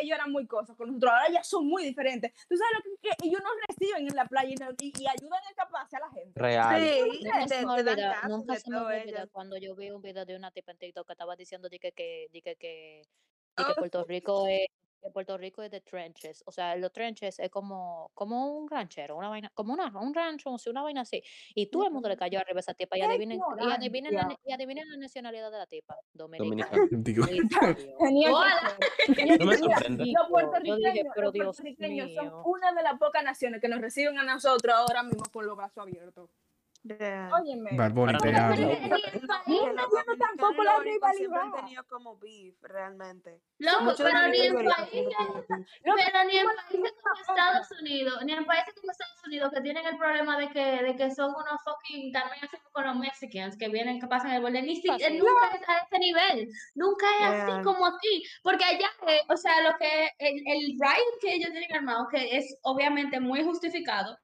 [0.00, 2.32] ellos eran muy cosas con nosotros, ahora ya son muy diferentes.
[2.48, 5.06] Tú sabes lo que, que ellos nos reciben en la playa y, nos- y- y
[5.06, 6.32] ayudan a escaparse a la gente.
[6.40, 6.80] Real.
[6.80, 10.50] Sí, Nunca se me olvida, nunca se me cuando yo vi un video de una
[10.50, 13.02] tipa en TikTok que estaba diciendo que, que, que, que,
[13.60, 14.68] Oh, Puerto Rico es
[15.00, 19.16] que Puerto Rico es de trenches, o sea, los trenches es como, como un ranchero,
[19.16, 21.22] una vaina, como una, un rancho, una vaina así,
[21.54, 24.38] y todo el mundo le cayó arriba a esa tipa y adivinen, y adivinen la,
[24.44, 26.70] y adivinen la nacionalidad de la tipa, dominicana.
[26.70, 26.88] Por
[27.78, 27.88] ser.
[29.38, 29.98] No me sorprende.
[29.98, 34.24] los dije, puertorriqueños, los puertorriqueños son una de las pocas naciones que nos reciben a
[34.24, 36.30] nosotros ahora mismo con los brazos abiertos.
[36.84, 37.30] Real.
[37.32, 37.70] Óyeme.
[37.76, 38.54] Bad Bunny, te amo.
[38.56, 41.52] No tampoco la siempre han rivalidad.
[41.56, 43.42] tenido como beef, realmente.
[43.58, 45.16] loco, pero ni en países,
[45.82, 49.86] pero ni en países como Estados Unidos, ni en países como Estados Unidos que tienen
[49.86, 53.56] el problema de que, de que son unos fucking, también así como con los mexicanos
[53.58, 57.06] que vienen, que pasan el borde, ni si, eh, nunca es a ese nivel, nunca
[57.20, 61.34] es así como aquí, porque allá, eh, o sea, lo que, el, el riot que
[61.34, 64.16] ellos tienen armado, que es obviamente muy justificado,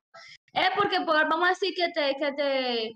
[0.55, 2.95] es porque, por, vamos a decir que te, que te,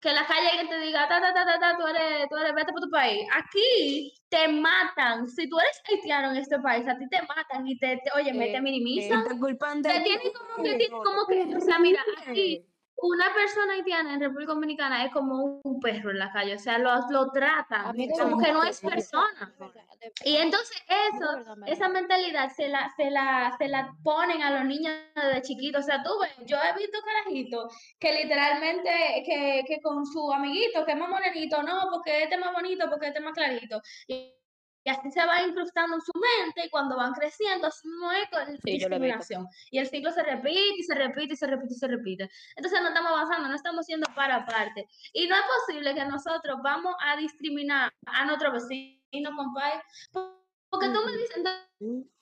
[0.00, 2.72] que la calle te diga, ta, ta, ta, ta, ta, tú eres, tú eres, vete
[2.72, 3.26] por tu país.
[3.32, 5.26] Aquí te matan.
[5.26, 8.32] Si tú eres haitiano en este país, a ti te matan y te, te oye,
[8.32, 9.24] me te Eh, minimizan.
[9.26, 12.66] Te culpan de Te tienen como que, tienen como que, o sea, mira, aquí,
[12.96, 16.78] una persona haitiana en República Dominicana es como un perro en la calle, o sea,
[16.78, 17.30] lo, lo
[17.90, 19.52] Amiga, como que no es persona.
[20.24, 20.76] Y entonces
[21.12, 25.42] eso, esa da- mentalidad se la, se la, se la ponen a los niños desde
[25.42, 25.82] chiquitos.
[25.82, 28.90] O sea, tú ves, yo he visto carajitos que literalmente,
[29.26, 32.88] que, que con su amiguito, que es más morenito, no, porque este es más bonito,
[32.90, 33.80] porque este es más clarito.
[34.06, 34.32] Y,
[34.84, 38.28] y así se va incrustando en su mente y cuando van creciendo, así no es
[38.30, 39.48] con Sí, discriminación.
[39.70, 42.30] Y el ciclo se repite y se repite y se repite y se repite.
[42.56, 44.86] Entonces no estamos avanzando, no estamos siendo para aparte.
[45.14, 49.82] Y no es posible que nosotros vamos a discriminar a nuestro vecino, compadre,
[50.68, 52.13] porque tú me dices, entonces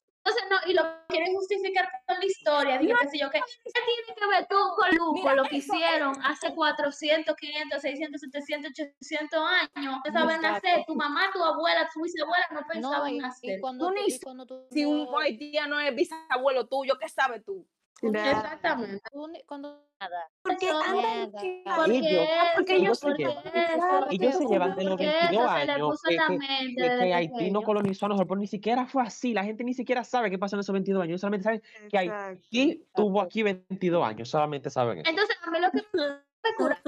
[0.50, 4.18] no, y lo quieren justificar con la historia, digo, qué sé yo, que ¿qué tiene
[4.20, 9.40] que ver tú con Luco, Mira, lo que hicieron hace 400, 500, 600, 700, 800
[9.74, 9.96] años?
[10.04, 10.66] No saben Exacto.
[10.68, 13.60] nacer, tu mamá, tu abuela, tu bisabuela no No, pensaban y, y nacer.
[13.60, 17.66] cuando Tú y cuando tú Si un no- haitiano es bisabuelo tuyo, ¿qué sabes tú?
[18.02, 19.00] Exactamente.
[19.46, 20.28] cuando nada.
[20.42, 24.92] Porque andan que- porque Ellos- porque ellos se llevan- eso, Ellos se llevan de los
[24.92, 28.38] porque 22 eso se le años que, que- que- que Haití no colonizó a nosotros,
[28.38, 29.32] ni siquiera fue así.
[29.32, 31.20] La gente ni siquiera sabe qué pasó en esos 22 años.
[31.20, 32.24] Solamente saben que Exacto.
[32.28, 34.28] Haití tuvo aquí 22 años.
[34.28, 35.08] Solamente saben eso.
[35.10, 36.82] Entonces, a mí lo que me cura-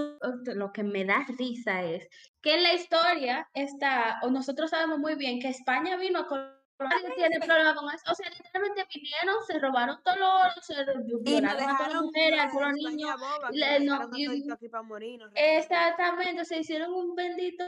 [0.56, 2.08] lo que me da risa es
[2.42, 6.58] que en la historia está, o nosotros sabemos muy bien que España vino a colonar,
[6.78, 8.04] nadie tiene problema con eso.
[8.10, 10.74] O sea, literalmente vinieron, se robaron todo el oro, se
[11.22, 13.20] violaron a todas las mujeres, a los todos los niños.
[15.34, 17.64] Exactamente, se hicieron un bendito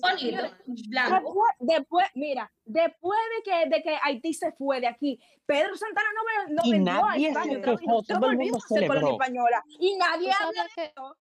[0.00, 0.42] bonito,
[0.88, 1.44] blanco.
[1.58, 6.54] Después, mira, después de que, de que Haití se fue de aquí, Pedro Santana no,
[6.54, 7.60] no Y vendió a se España.
[7.62, 9.12] todo el mundo a ser colonia celebró.
[9.12, 9.64] española.
[9.78, 11.16] Y nadie habla de eso.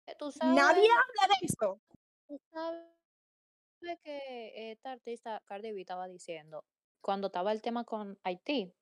[0.44, 1.80] Nadie habla de eso.
[2.28, 6.64] tú sabes que esta artista Cardi B estaba diciendo
[7.02, 8.72] cuando estaba el tema con Haití,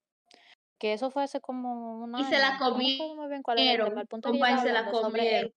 [0.78, 2.58] que eso fue hace como un Y se la año,
[3.16, 5.52] no bien cuál era el comieron, el punto se la el, comieron.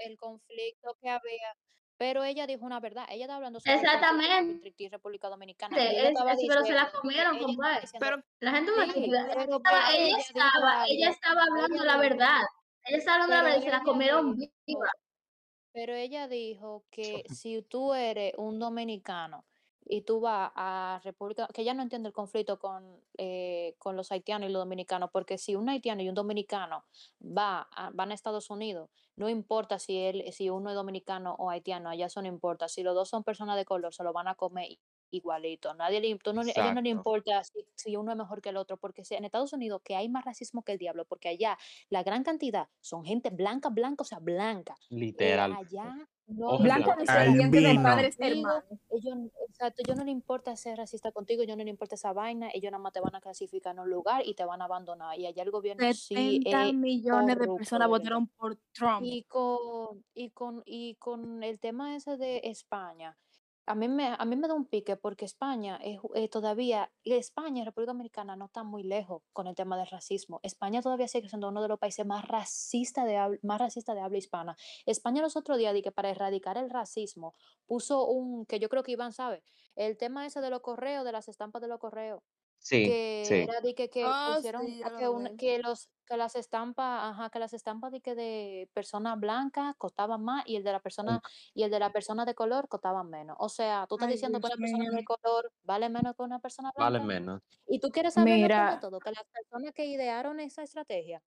[0.00, 1.54] el conflicto que había,
[1.96, 6.10] pero ella dijo una verdad, ella estaba hablando sobre el Exactamente, y República Dominicana ella
[6.10, 7.88] es- pero se la comieron, compadre.
[7.98, 11.96] Pero La gente me sí, ella pero, estaba, ella ella estaba, ella estaba hablando la
[11.96, 12.40] verdad.
[12.84, 14.90] Ella estaba hablando la verdad y se la ella comieron dijo, viva.
[15.72, 19.44] pero ella dijo que si tú eres un dominicano
[19.88, 24.12] y tú vas a República, que ella no entiende el conflicto con, eh, con los
[24.12, 26.84] haitianos y los dominicanos, porque si un haitiano y un dominicano
[27.20, 31.50] va a, van a Estados Unidos, no importa si él, si uno es dominicano o
[31.50, 32.68] haitiano, allá eso no importa.
[32.68, 34.78] Si los dos son personas de color, se lo van a comer
[35.10, 35.74] igualito.
[35.74, 38.58] Nadie le, no, a ellos no le importa si, si uno es mejor que el
[38.58, 41.58] otro, porque en Estados Unidos que hay más racismo que el diablo, porque allá
[41.88, 44.76] la gran cantidad son gente blanca, blanca, o sea, blanca.
[44.90, 45.52] Eh, Literal.
[45.54, 46.58] allá no.
[46.58, 48.64] Blanca descendiente de padres hermanos.
[48.90, 49.16] ellos,
[49.48, 52.70] exacto, ellos no le importa ser racista contigo, ellos no le importa esa vaina, ellos
[52.70, 55.18] nada más te van a clasificar en un lugar y te van a abandonar.
[55.18, 59.02] Y allá el gobierno sí 70 es millones de corrupto, personas de votaron por Trump.
[59.02, 63.16] Y con, y con, y con el tema ese de España,
[63.68, 67.62] a mí me, a mí me da un pique porque España es, eh, todavía, España
[67.62, 70.40] y República Dominicana no están muy lejos con el tema del racismo.
[70.42, 74.16] España todavía sigue siendo uno de los países más racistas de más racista de habla
[74.16, 74.56] hispana.
[74.86, 77.34] España los otros días, que para erradicar el racismo,
[77.66, 79.42] puso un, que yo creo que Iván sabe,
[79.76, 82.22] el tema ese de los correos, de las estampas de los correos
[82.62, 83.46] Sí, que sí.
[83.46, 85.36] era de que, que Oh, pusieron sí, a ya que, lo una- vi.
[85.36, 90.22] que los que las estampas ajá que las estampas de que de personas blancas costaban
[90.24, 91.20] más y el de la persona
[91.54, 94.40] y el de la persona de color costaban menos o sea tú estás Ay, diciendo
[94.40, 94.90] que Dios una persona mío.
[94.90, 97.42] de color vale menos que una persona Vale blanca menos.
[97.66, 100.62] y tú quieres saber lo peor de Mira, todo que las personas que idearon esa
[100.62, 101.22] estrategia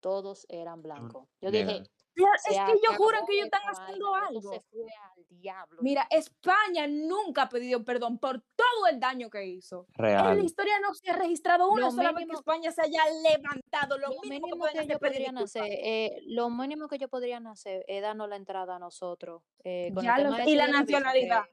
[0.00, 1.86] todos eran blancos yo dije
[2.16, 4.62] Claro, se es que ellos juran que ellos están haciendo esto se algo.
[4.70, 4.86] fue
[5.16, 9.86] al diablo Mira, España nunca ha pedido perdón por todo el daño que hizo.
[9.98, 10.44] En la Real.
[10.44, 13.98] historia no se ha registrado una lo sola vez que mínimo España se haya levantado.
[13.98, 17.10] Lo Lo mínimo que mínimo que hacer ellos podrían hacer, eh, lo mínimo que ellos
[17.10, 20.72] podrían hacer es darnos la entrada a nosotros, eh, con el lo Y la que,
[20.72, 21.44] nacionalidad.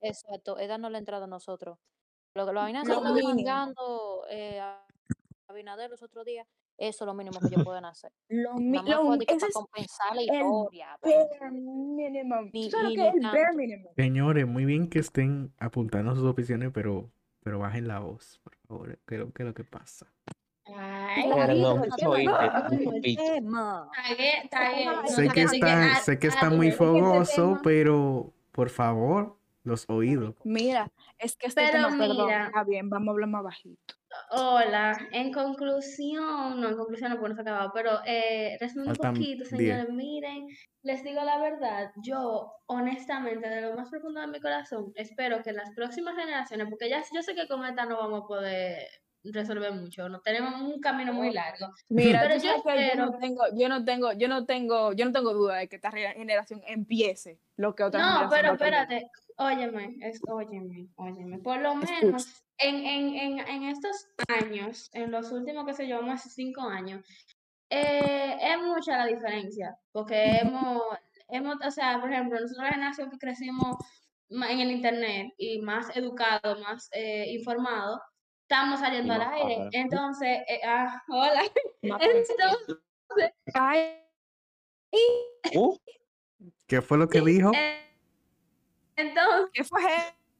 [0.00, 1.78] exacto, es darnos la entrada a nosotros.
[2.36, 3.34] Lo que la vaina que Lo estaba mínimo.
[3.34, 4.86] mangando eh, a
[5.48, 6.46] Abinader los otros días,
[6.78, 8.12] eso es lo mínimo que ellos pueden hacer.
[8.28, 12.50] Lo, que ese para es compensar la historia, pero bare minimum.
[12.50, 13.14] ¿Tú ni, sabes lo y que es
[13.56, 13.92] minimum?
[13.96, 17.10] Señores, muy bien que estén apuntando sus opiniones, pero,
[17.42, 18.98] pero bajen la voz, por favor.
[19.06, 20.06] ¿Qué es lo, qué es lo que pasa?
[20.66, 21.82] Ay, Perdón,
[25.08, 26.68] Sé que que a- sé que a están muy.
[26.68, 30.34] Es que tema, pero por favor, los oídos.
[30.44, 33.94] mira, es que este Pero tema, perdón, mira, está bien, vamos a hablar más bajito.
[34.30, 39.48] Hola, en conclusión, no, en conclusión no podemos acabar, pero eh, resumiendo un poquito, 10.
[39.48, 40.46] señores, miren,
[40.82, 45.52] les digo la verdad, yo honestamente, de lo más profundo de mi corazón, espero que
[45.52, 48.78] las próximas generaciones, porque ya yo sé que con esta no vamos a poder
[49.24, 51.68] resolver mucho, no tenemos un camino muy largo.
[51.88, 52.56] Mira, Pero yo
[52.96, 55.90] no tengo, yo no tengo, yo no tengo, yo no tengo duda de que esta
[55.90, 61.72] generación empiece lo que otra No, generación pero espérate, óyeme, es, óyeme, óyeme, por lo
[61.72, 62.00] Escucha.
[62.02, 66.30] menos en, en, en, en estos años, en los últimos, qué sé yo, más de
[66.30, 67.04] cinco años,
[67.70, 70.82] eh, es mucha la diferencia, porque hemos,
[71.28, 73.76] hemos, o sea, por ejemplo, nosotros la generación que crecimos
[74.30, 78.00] en el internet y más educado, más eh, informado,
[78.42, 79.56] estamos saliendo al aire.
[79.56, 79.68] padre.
[79.72, 81.42] Entonces, eh, ah, hola.
[81.82, 82.36] Entonces,
[83.54, 84.00] Ay,
[85.54, 85.76] Uh,
[86.66, 87.52] ¿Qué fue lo que dijo?
[87.54, 87.80] eh,
[88.96, 89.82] entonces, ¿qué fue?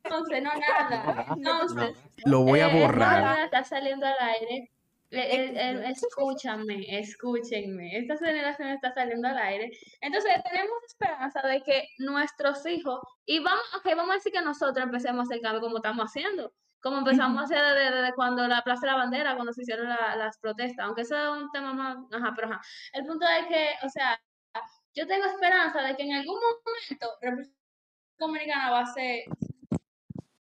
[0.04, 1.26] Entonces, no nada.
[1.36, 1.96] Entonces,
[2.26, 3.14] Lo voy a Eh, esta borrar.
[3.16, 4.70] generación está saliendo al aire.
[5.10, 7.96] Eh, eh, eh, escúchame, escúchenme.
[7.98, 9.70] Esta generación está saliendo al aire.
[10.00, 14.84] Entonces, tenemos esperanza de que nuestros hijos, y vamos, ok, vamos a decir que nosotros
[14.84, 18.86] empecemos hacer cambio como estamos haciendo, como empezamos a hacer desde, desde cuando la Plaza
[18.86, 21.96] de la Bandera, cuando se hicieron la- las protestas, aunque eso es un tema más,
[22.12, 22.60] ajá, pero ajá.
[22.92, 24.20] El punto es que, o sea,
[24.94, 27.52] yo tengo esperanza de que en algún momento República
[28.18, 29.24] Dominicana va a ser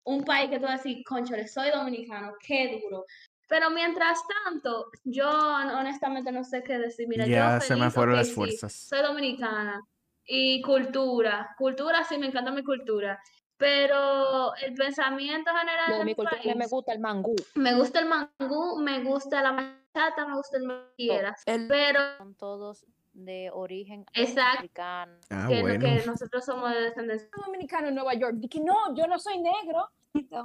[0.05, 3.05] un país que tú vas a decir, conchole, soy dominicano, qué duro.
[3.49, 7.07] Pero mientras tanto, yo honestamente no sé qué decir.
[7.09, 8.73] Mira, Ya yo se me fueron las sí, fuerzas.
[8.73, 9.83] soy dominicana.
[10.25, 13.21] Y cultura, cultura sí, me encanta mi cultura.
[13.57, 17.37] Pero el pensamiento general de mi cultura me gusta el mangú.
[17.55, 21.43] me gusta el mangú, me gusta la bachata, me gusta el que quieras.
[21.47, 24.59] El- Pero, Son todos de origen Exacto.
[24.59, 25.19] africano.
[25.31, 25.79] Ah, que, bueno.
[25.81, 27.29] que nosotros somos de descendencia.
[27.45, 28.35] dominicano en Nueva York.
[28.37, 29.91] Dije, no, yo no soy negro.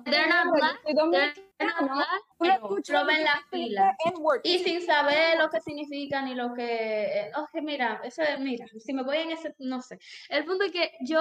[0.06, 1.92] They're not black, soy they're not
[2.38, 3.96] black, pero ven la "Este fila.
[4.06, 4.40] N-word".
[4.44, 7.04] Y sin saber lo que significa ni lo que...
[7.04, 10.00] eh, oye, mira, eso es, mira, si me voy en ese, no sé.
[10.30, 11.20] El punto es que yo,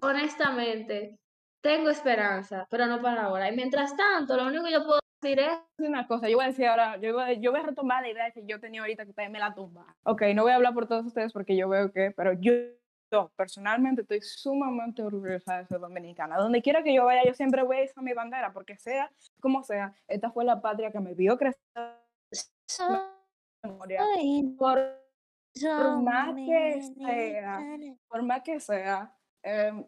[0.00, 1.18] honestamente,
[1.60, 3.50] tengo esperanza, pero no para ahora.
[3.50, 6.66] Y mientras tanto, lo único que yo puedo decir una cosa, yo voy a decir
[6.66, 9.10] ahora, yo voy, a- yo voy a retomar la idea que yo tenía ahorita que
[9.10, 9.86] ustedes me la tumban.
[10.04, 12.52] Ok, no voy a hablar por todos ustedes porque yo veo que, pero yo,
[13.10, 16.36] yo personalmente estoy sumamente orgullosa de ser dominicana.
[16.38, 19.10] Donde quiera que yo vaya, yo siempre voy a izar mi bandera, porque sea
[19.40, 21.60] como sea, esta fue la patria que me vio crecer.
[24.56, 24.78] Por,
[25.78, 27.58] por más que sea,
[28.08, 29.84] por más que sea, eh,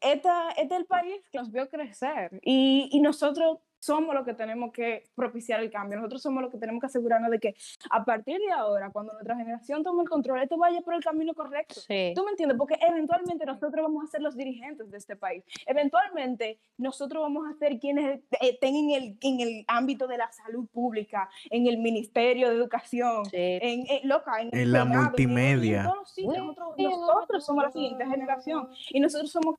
[0.00, 4.34] esta, este es el país que nos vio crecer y, y nosotros somos los que
[4.34, 7.54] tenemos que propiciar el cambio, nosotros somos los que tenemos que asegurarnos de que
[7.90, 11.34] a partir de ahora, cuando nuestra generación tome el control, esto vaya por el camino
[11.34, 11.74] correcto.
[11.80, 12.12] Sí.
[12.14, 12.56] ¿Tú me entiendes?
[12.58, 15.42] Porque eventualmente nosotros vamos a ser los dirigentes de este país.
[15.66, 20.30] Eventualmente nosotros vamos a ser quienes eh, estén en el, en el ámbito de la
[20.30, 23.36] salud pública, en el Ministerio de Educación, Sí.
[23.36, 25.82] en, en- loca, en, el En la Senado, en- en multimedia.
[25.84, 26.36] todos los sitios.
[26.36, 29.56] Nosotros, nosotros somos la siguiente generación y nosotros somos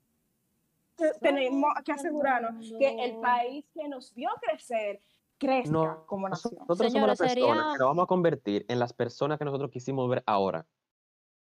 [1.22, 5.00] tenemos que asegurarnos que el país que nos vio crecer
[5.38, 6.54] crezca No, como nación.
[6.68, 9.72] nosotros somos las personas sería- que nos vamos a convertir en las personas que nosotros
[9.72, 10.66] quisimos ver ahora.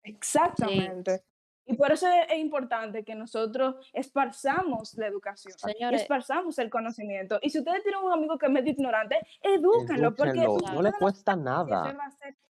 [0.02, 1.24] Exactamente.
[1.70, 6.02] Y por eso es, importante que nosotros esparzamos la educación, Señores.
[6.02, 7.38] esparzamos el conocimiento.
[7.42, 11.36] Y si ustedes tienen un amigo que es medio ignorante, edúquenlo, porque no le cuesta
[11.36, 11.96] nada.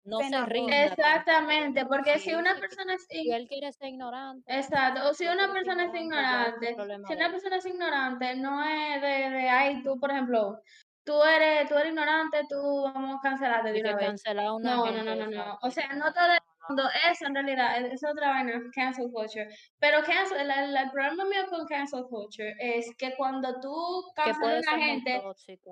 [0.05, 0.85] No se rinda.
[0.85, 4.55] exactamente, porque si una persona es Si él quiere ser ignorante.
[4.55, 6.77] Exacto, o si una persona es ignorante,
[7.09, 10.61] si una persona es ignorante, no es de, de ay, tú, por ejemplo,
[11.05, 14.07] tú eres, tú eres ignorante, tú vamos a cancelarte de una vez.
[14.07, 15.59] cancelar a una No, no, no, no, no.
[15.63, 16.29] O sea, no todo
[17.11, 19.49] eso en realidad, es, es otra vaina, cancel culture.
[19.79, 23.75] Pero cancel, el, el- el problema mío con cancel culture es que cuando tú
[24.15, 25.23] cancelas a muy gente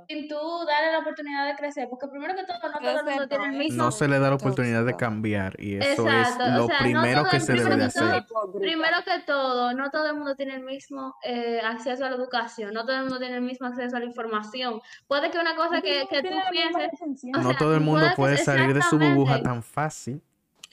[0.08, 3.28] sin tú darle la oportunidad de crecer, porque primero que todo, no todo el mundo
[3.28, 3.84] tiene el no, mismo.
[3.84, 4.48] No se le da la Tóxico.
[4.50, 7.52] oportunidad de cambiar y eso Exacto, es o lo sea, no primero todo que se
[7.52, 8.24] debe que todo- hacer.
[8.60, 12.72] Primero que todo, no todo el mundo tiene el mismo eh, acceso a la educación,
[12.74, 14.80] no todo el mundo tiene el mismo acceso a la información.
[15.06, 18.06] Puede que una cosa que, que tú la pienses, o No sea, todo el mundo
[18.16, 20.22] puede salir de su burbuja tan fácil.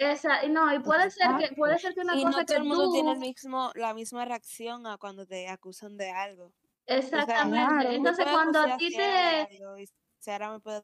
[0.09, 2.55] Esa, no, y puede ser que, puede ser que una Y cosa no todo que
[2.55, 6.53] el mundo tú, tiene el mismo, la misma reacción a cuando te acusan de algo.
[6.85, 7.89] exactamente, claro.
[7.89, 9.89] Tú entonces cuando a ti te, algo y
[10.19, 10.83] Sara me puede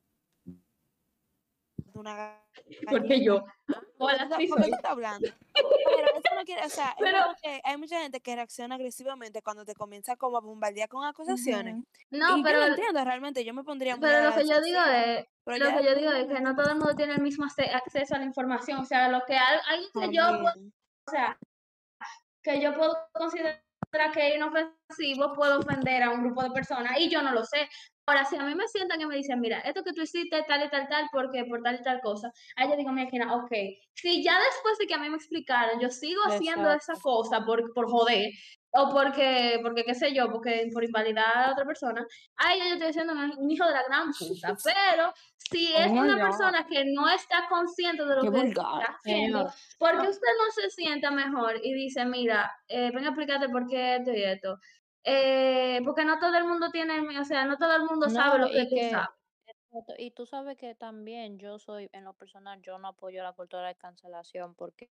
[1.97, 2.39] una
[2.89, 3.43] porque yo,
[3.97, 5.27] hola, ¿Por qué estás hablando?
[5.53, 9.65] Pero eso no quiere, o sea, Pero- que hay mucha gente que reacciona agresivamente cuando
[9.65, 11.83] te comienza como a bombardear con acusaciones.
[12.09, 14.61] No, y pero, yo lo entiendo realmente, yo me pondría muy pero lo que yo
[14.61, 17.13] digo es, pero lo ya que yo digo es que no todo el mundo tiene
[17.13, 20.53] el mismo acceso a la información, o sea, lo que al- alguien que yo puedo
[21.07, 21.37] o sea,
[22.43, 23.63] que yo puedo considerar
[24.13, 27.67] que es inofensivo, puedo ofender a un grupo de personas y yo no lo sé.
[28.09, 30.63] Ahora, si a mí me sientan y me dicen, mira, esto que tú hiciste tal
[30.63, 33.51] y tal, tal, porque por tal y tal cosa, ahí yo digo, mira, Kina, ok,
[33.95, 37.73] si ya después de que a mí me explicaron, yo sigo haciendo esa cosa por,
[37.73, 38.31] por joder,
[38.77, 42.05] o porque, porque qué sé yo, porque por invalidar a otra persona,
[42.35, 44.55] ay, yo estoy siendo un, hijo de la gran puta.
[44.63, 48.81] Pero si es Oh, una persona que no está consciente de lo Qué que vulgar.
[48.81, 53.09] está haciendo, ¿por qué usted no se sienta mejor y dice, mira, eh, ven a
[53.09, 54.59] explicarte por qué esto y esto?
[55.03, 58.47] Eh, porque no todo el mundo tiene, o sea, no todo el mundo sabe lo
[58.49, 59.09] que tú que- sabes.
[59.97, 63.67] Y tú sabes que también yo soy, en lo personal, yo no apoyo la cultura
[63.67, 64.89] de cancelación porque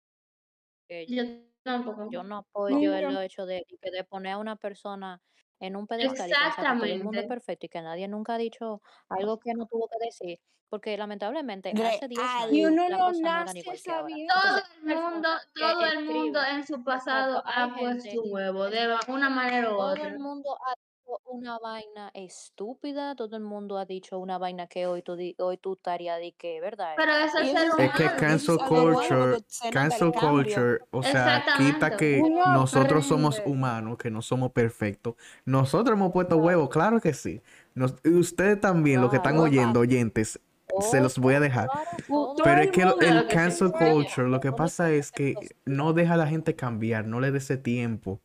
[0.92, 1.24] que Yo
[1.64, 2.10] tampoco.
[2.12, 5.22] yo no apoyo el hecho de, que de poner a una persona
[5.60, 7.28] en un pedestal y pensar que todo el mundo es Exactamente.
[7.28, 10.40] perfecto y que nadie nunca ha dicho algo que no tuvo que decir.
[10.70, 12.36] Porque lamentablemente hace 10 Real.
[12.36, 14.04] años Y uno las no cosas no eran nace igual que ahora.
[14.08, 14.34] sabiendo.
[14.34, 18.20] Todo el mundo, que todo el mundo en su pasado exacto, hay ha puesto gente,
[18.22, 20.10] un huevo de una manera u todo otra.
[20.10, 20.91] el mundo ha dicho
[21.32, 25.58] una vaina estúpida, todo el mundo ha dicho una vaina que hoy tú, di- hoy
[25.58, 26.94] tú estarías de que, ¿verdad?
[26.98, 28.20] Pero eso es ser eso Es que humano, humano.
[28.20, 30.30] cancel es algo bueno culture, porque se nota el cancel cambio.
[30.32, 33.58] culture, o sea, quita que Uno nosotros somos aprende.
[33.58, 35.16] humanos, que no somos perfectos.
[35.46, 37.42] Nosotros hemos puesto huevos, claro que sí.
[37.74, 39.46] Nos- y ustedes también, los que están Claro.
[39.50, 40.40] oyendo, oyentes,
[40.82, 41.70] se los voy a dejar.
[42.08, 43.06] Todo Pero el es que lo- mundo.
[43.06, 43.36] el Claro que sí.
[43.38, 47.32] cancel culture, lo que pasa es que no deja a la gente cambiar, no le
[47.32, 48.20] da ese tiempo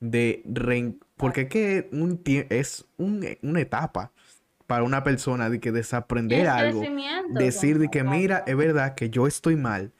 [0.00, 4.12] de rein- porque es que un es un- una etapa
[4.66, 6.82] para una persona de que desaprender Es algo,
[7.34, 9.92] decir de que mira, es verdad que yo estoy mal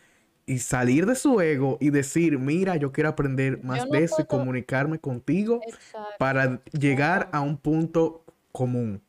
[0.47, 4.23] y salir de su ego y decir, mira, yo quiero aprender más no de eso
[4.23, 6.15] y comunicarme contigo Exacto.
[6.19, 9.03] para llegar a un punto común.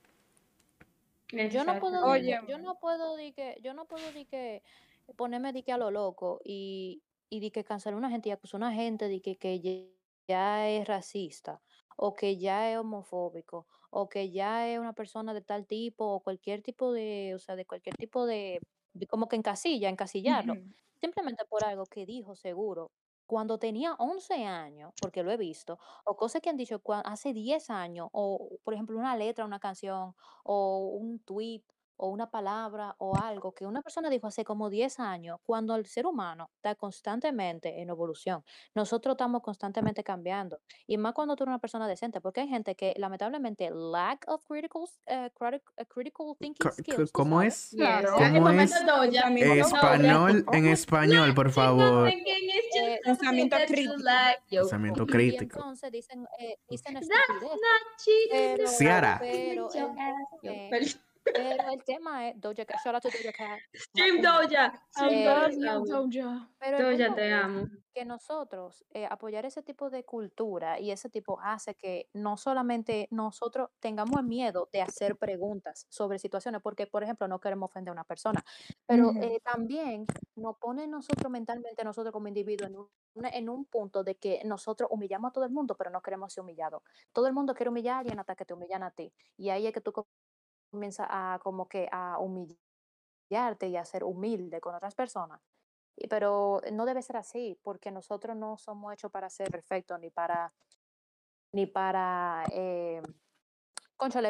[1.30, 4.64] Yo no puedo, Oye, yo no puedo di que, yo no puedo di que
[5.16, 8.32] ponerme di que a lo loco y, y di que cancelar a una gente y
[8.34, 9.62] acusar a una gente de que, que
[10.28, 11.62] ya es racista
[12.04, 16.22] o que ya es homofóbico o que ya es una persona de tal tipo o
[16.22, 18.60] cualquier tipo de, o sea, de cualquier tipo de,
[18.93, 20.58] de como que encasilla, encasillarlo,
[20.99, 22.91] simplemente por algo que dijo seguro
[23.28, 27.70] cuando tenía 11 años, porque lo he visto, o cosas que han dicho hace 10
[27.70, 31.64] años, o por ejemplo una letra, una canción, o un tweet,
[32.02, 35.86] o una palabra, o algo que una persona dijo hace como 10 años, cuando el
[35.86, 38.43] ser humano está constantemente en evolución,
[38.74, 42.74] nosotros estamos constantemente cambiando, y más cuando tú eres una persona decente, porque hay gente
[42.76, 47.74] que lamentablemente lack of critical, eh, criti- eh, critical thinking skills, ¿Cómo sabes.
[47.74, 47.78] es?
[47.78, 48.14] Claro.
[48.14, 48.82] ¿Cómo En momento es?
[49.62, 52.10] Español, en español, por favor.
[52.12, 52.18] Just
[52.76, 53.93] Eh, pensamiento crítico.
[54.49, 55.43] Pensamiento crítico.
[55.60, 57.60] entonces dicen, eh, dicen cheating.
[58.32, 59.18] Pero, Ciara.
[59.22, 59.70] pero,
[61.24, 63.59] Pero el tema es Doja Cat, shout out to Doja Cat.
[63.93, 64.41] Macumba.
[64.41, 64.86] Doja.
[65.09, 65.26] Eh,
[65.86, 66.49] Doja.
[66.59, 67.67] Pero Doja, te amo.
[67.93, 73.07] que nosotros eh, apoyar ese tipo de cultura y ese tipo hace que no solamente
[73.11, 77.89] nosotros tengamos el miedo de hacer preguntas sobre situaciones, porque por ejemplo no queremos ofender
[77.89, 78.43] a una persona,
[78.86, 80.05] pero eh, también
[80.36, 84.89] nos pone nosotros mentalmente, nosotros como individuos, en un, en un punto de que nosotros
[84.91, 86.82] humillamos a todo el mundo, pero no queremos ser humillados.
[87.11, 89.13] Todo el mundo quiere humillar a alguien hasta que te humillan a ti.
[89.38, 89.93] Y ahí es que tú
[90.72, 95.41] comienzas a como que a humillarte y a ser humilde con otras personas.
[96.09, 100.53] Pero no debe ser así, porque nosotros no somos hechos para ser perfectos, ni para,
[101.53, 103.01] ni para, eh,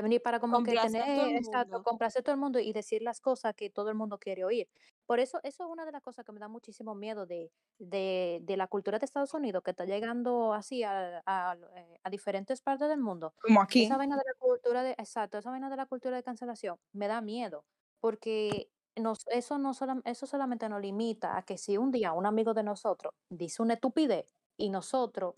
[0.04, 3.02] ni para como que Complacer todo tener, exacto, complacer a todo el mundo y decir
[3.02, 4.70] las cosas que todo el mundo quiere oír.
[5.12, 8.40] Por eso, eso es una de las cosas que me da muchísimo miedo de, de,
[8.44, 12.62] de la cultura de Estados Unidos, que está llegando así a, a, eh, a diferentes
[12.62, 13.34] partes del mundo.
[13.42, 13.84] Como aquí.
[13.84, 17.10] Esa vaina de la cultura de, exacto, esa vaina de la cultura de cancelación me
[17.10, 17.66] da miedo,
[18.00, 22.26] porque nos, eso, no solam- eso solamente nos limita a que si un día un
[22.26, 25.36] amigo de nosotros dice una estupidez y nosotros,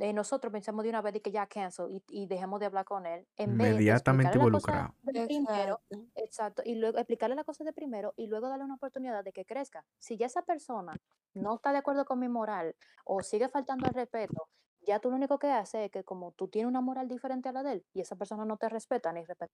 [0.00, 2.84] eh, nosotros pensamos de una vez de que ya cancel y, y dejemos de hablar
[2.84, 4.94] con él, en vez de Inmediatamente explicarle la cosa involucrado.
[5.02, 5.98] de primero, Exacto.
[6.14, 9.44] exacto, y luego explicarle la cosa de primero y luego darle una oportunidad de que
[9.44, 9.84] crezca.
[9.98, 11.00] Si ya esa persona
[11.34, 14.48] no está de acuerdo con mi moral o sigue faltando al respeto,
[14.80, 17.52] ya tú lo único que haces es que como tú tienes una moral diferente a
[17.52, 19.52] la de él y esa persona no te respeta ni respeta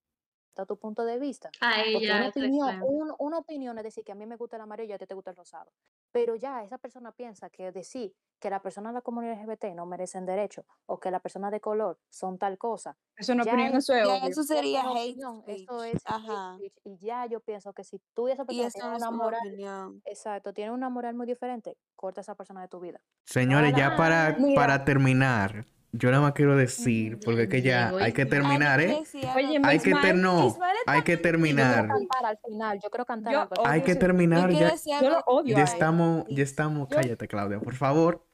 [0.64, 4.12] tu punto de vista, Ahí porque ya una opinión, un- una opinión es decir que
[4.12, 5.72] a mí me gusta el amarillo y a ti te gusta el rosado.
[6.12, 9.86] Pero ya esa persona piensa que decir que la persona de la comunidad LGBT no
[9.86, 12.96] merecen derecho o que la persona de color son tal cosa.
[13.16, 14.28] Eso es una ya opinión, es- eso es Ya obvio.
[14.28, 15.60] eso es sería hate opinión, speech.
[15.62, 18.66] eso es hate speech, Y ya yo pienso que si tú y esa Y persona
[18.68, 20.02] eso tienen una moral, opinión.
[20.04, 23.00] exacto, tienen una moral muy diferente, corta a esa persona de tu vida.
[23.24, 24.60] Señores, ya para, Mira.
[24.60, 29.00] para terminar, yo nada más quiero decir, porque es que ya hay que terminar, ¿eh?
[29.36, 29.68] Oye, ¿no?
[29.68, 31.86] Hay que ter no, hay que Yo quiero terminar.
[31.86, 33.62] cantar al final, yo quiero cantar Yo algo así.
[33.72, 34.74] Hay que terminar ya.
[35.00, 38.26] Yo lo odio Ya estamos, ya estamos, cállate, Claudia, por favor.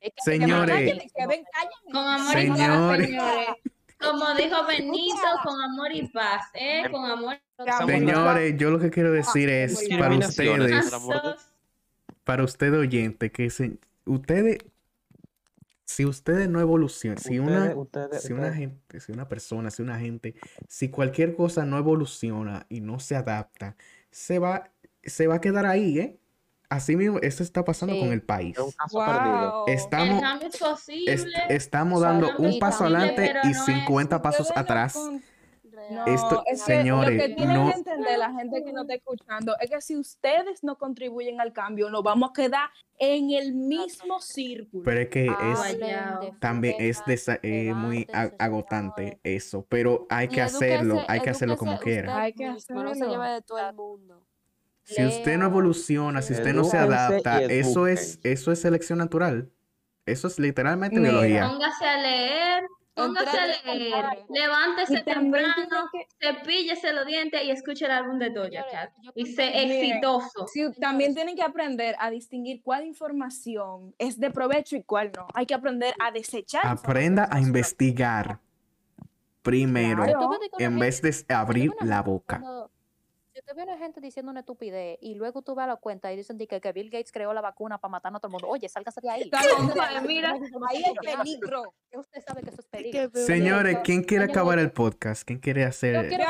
[0.00, 1.02] Es que- es que me Señores.
[1.14, 1.44] que ven.
[1.92, 3.06] Con amor y paz, Señores.
[3.06, 3.46] señores.
[3.98, 6.84] Como dijo Benito, con amor y paz, ¿eh?
[6.90, 7.36] Con amor
[7.86, 10.90] Señores, yo lo que quiero decir es para ustedes,
[12.24, 14.58] para ustedes oyentes, que se- ustedes
[15.92, 19.70] Si ustedes no evolucionan, si una, Ustedes- ustedes- si una ustedes- gente, si una persona,
[19.72, 20.36] si una gente,
[20.68, 23.74] si cualquier cosa no evoluciona y no se adapta,
[24.12, 24.70] se va,
[25.02, 26.16] se va a quedar ahí, ¿eh?
[26.68, 28.56] Así mismo, eso está pasando con el país.
[28.56, 29.50] es un caso perdido.
[29.50, 29.64] Wow.
[29.66, 30.22] El Estamos,
[31.08, 34.92] es est- estamos dando un paso adelante y no es- 50 pasos atrás.
[34.92, 35.20] con-
[35.90, 38.82] No, Esto- es que señores, lo que tienen no- que entender la gente que no
[38.82, 43.30] está escuchando es que si ustedes no contribuyen al cambio, nos vamos a quedar en
[43.32, 44.84] el mismo círculo.
[44.84, 45.80] Pero es que es, Hablen
[46.20, 48.06] de también es desa- eh, muy
[48.38, 52.20] agotante eso, pero hay que hacerlo, hay que hacerlo como quiera.
[52.22, 53.10] Hay que No se hacerlo.
[53.10, 54.22] lleve de todo el mundo.
[54.82, 59.50] Si usted no evoluciona, si usted no se adapta, eso es, eso es selección natural.
[60.06, 61.12] Eso es literalmente Mira.
[61.12, 61.48] biología.
[61.48, 62.64] Póngase a leer,
[63.06, 68.18] póngase a Entrate- leer, levántese temprano, tienen que- cepíllese los dientes y escuche el álbum
[68.18, 68.90] de Doja Cat.
[69.14, 70.46] Y sé exitoso.
[70.48, 75.26] Sí, también tienen que aprender a distinguir cuál información es de provecho y cuál no.
[75.34, 76.66] Hay que aprender a desechar.
[76.66, 78.38] Aprenda a investigar
[79.42, 80.30] primero, Claro.
[80.58, 82.42] En vez de abrir la boca.
[83.54, 86.38] Ve una gente diciendo una estupidez y luego tú vas a la cuenta y dicen
[86.38, 88.68] di que, que Bill Gates creó la vacuna para matar a todo el mundo, oye,
[88.68, 89.30] sálgase de ahí.
[89.30, 90.34] Compadre, mira,
[90.68, 91.74] Ahí hay peligro.
[91.92, 93.10] Usted sabe que eso es peligro.
[93.14, 95.24] Señores, Yo- ¿quién quiere yo- acabar el podcast?
[95.24, 95.94] ¿Quién quiere Yo hacer?
[95.94, 96.24] Yo, quiero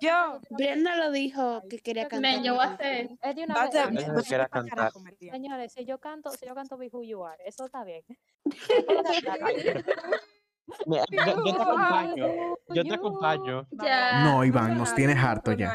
[0.00, 0.40] yo.
[0.50, 2.20] de una Brenda lo dijo que quería cantar.
[2.34, 3.10] Men, yo voy a hacer.
[3.22, 3.72] Es de una vez.
[3.72, 4.92] para cantar.
[5.18, 8.02] Señores, si yo canto, si yo canto Be Who You Are, eso está bien.
[10.86, 12.26] Mira, Yo, yo te acompaño.
[12.68, 13.66] Yo te acompaño.
[13.70, 14.24] Ya.
[14.24, 15.74] No, Iván, nos tienes harto ya.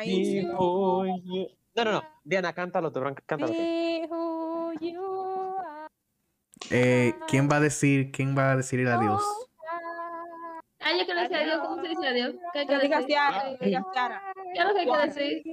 [1.75, 2.03] No, no, no.
[2.23, 3.61] Diana, cántalo tú, cántalo tú.
[6.69, 9.21] Eh, ¿quién va a decir, quién va a decir el adiós?
[10.79, 11.59] Ah, yo quiero decir adiós.
[11.61, 12.35] ¿Cómo se dice adiós?
[12.53, 13.15] ¿Qué hay que Que diga decir?
[13.15, 14.21] Ciara, que diga Ciara.
[14.53, 15.43] ¿Qué es lo que hay que decir?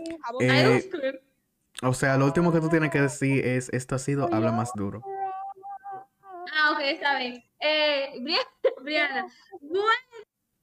[0.41, 1.21] Eh.
[1.83, 4.73] O sea, lo último que tú tienes que decir es, esto ha sido, habla más
[4.75, 5.03] duro.
[6.63, 7.43] Ah, ok, está bien.
[7.61, 8.45] Eh, Brianna,
[8.83, 9.27] Brianna,
[9.61, 9.91] bueno,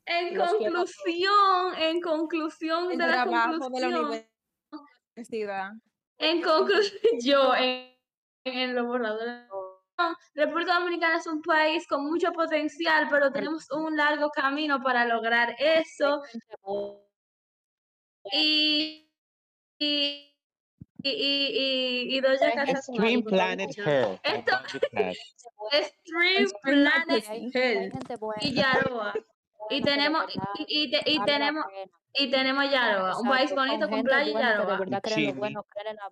[0.06, 4.28] en Los conclusión, en conclusión El de la trabajo de la conclusión,
[5.16, 5.72] universidad.
[6.20, 7.95] en conclusión, yo en,
[8.45, 9.48] en lo borrador.
[10.36, 15.56] República Dominicana es un país con mucho potencial, pero tenemos un largo camino para lograr
[15.58, 16.22] eso.
[18.32, 19.10] Y,
[19.80, 20.37] y,
[21.04, 24.20] y, y, y, y Doja Cat Extreme Planet Hair.
[24.24, 24.60] Esto-
[25.72, 27.91] Extreme Planet Hell
[28.41, 29.14] y Yaroa.
[29.70, 30.26] Y tenemos,
[30.58, 31.66] y, y, te- y tenemos,
[32.14, 34.80] y tenemos Yaroa, un país bonito con playa y Yaroa.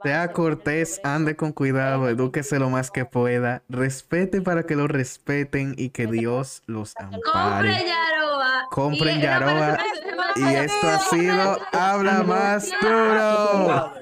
[0.04, 5.74] Sea cortés, ande con cuidado, edúquese lo más que pueda, respete para que lo respeten
[5.78, 7.86] y que Dios los Compre ampare.
[7.86, 8.68] Yaroa.
[8.72, 9.78] Compren Yaroa.
[10.36, 13.94] Y esto ha sido Habla Más Duro.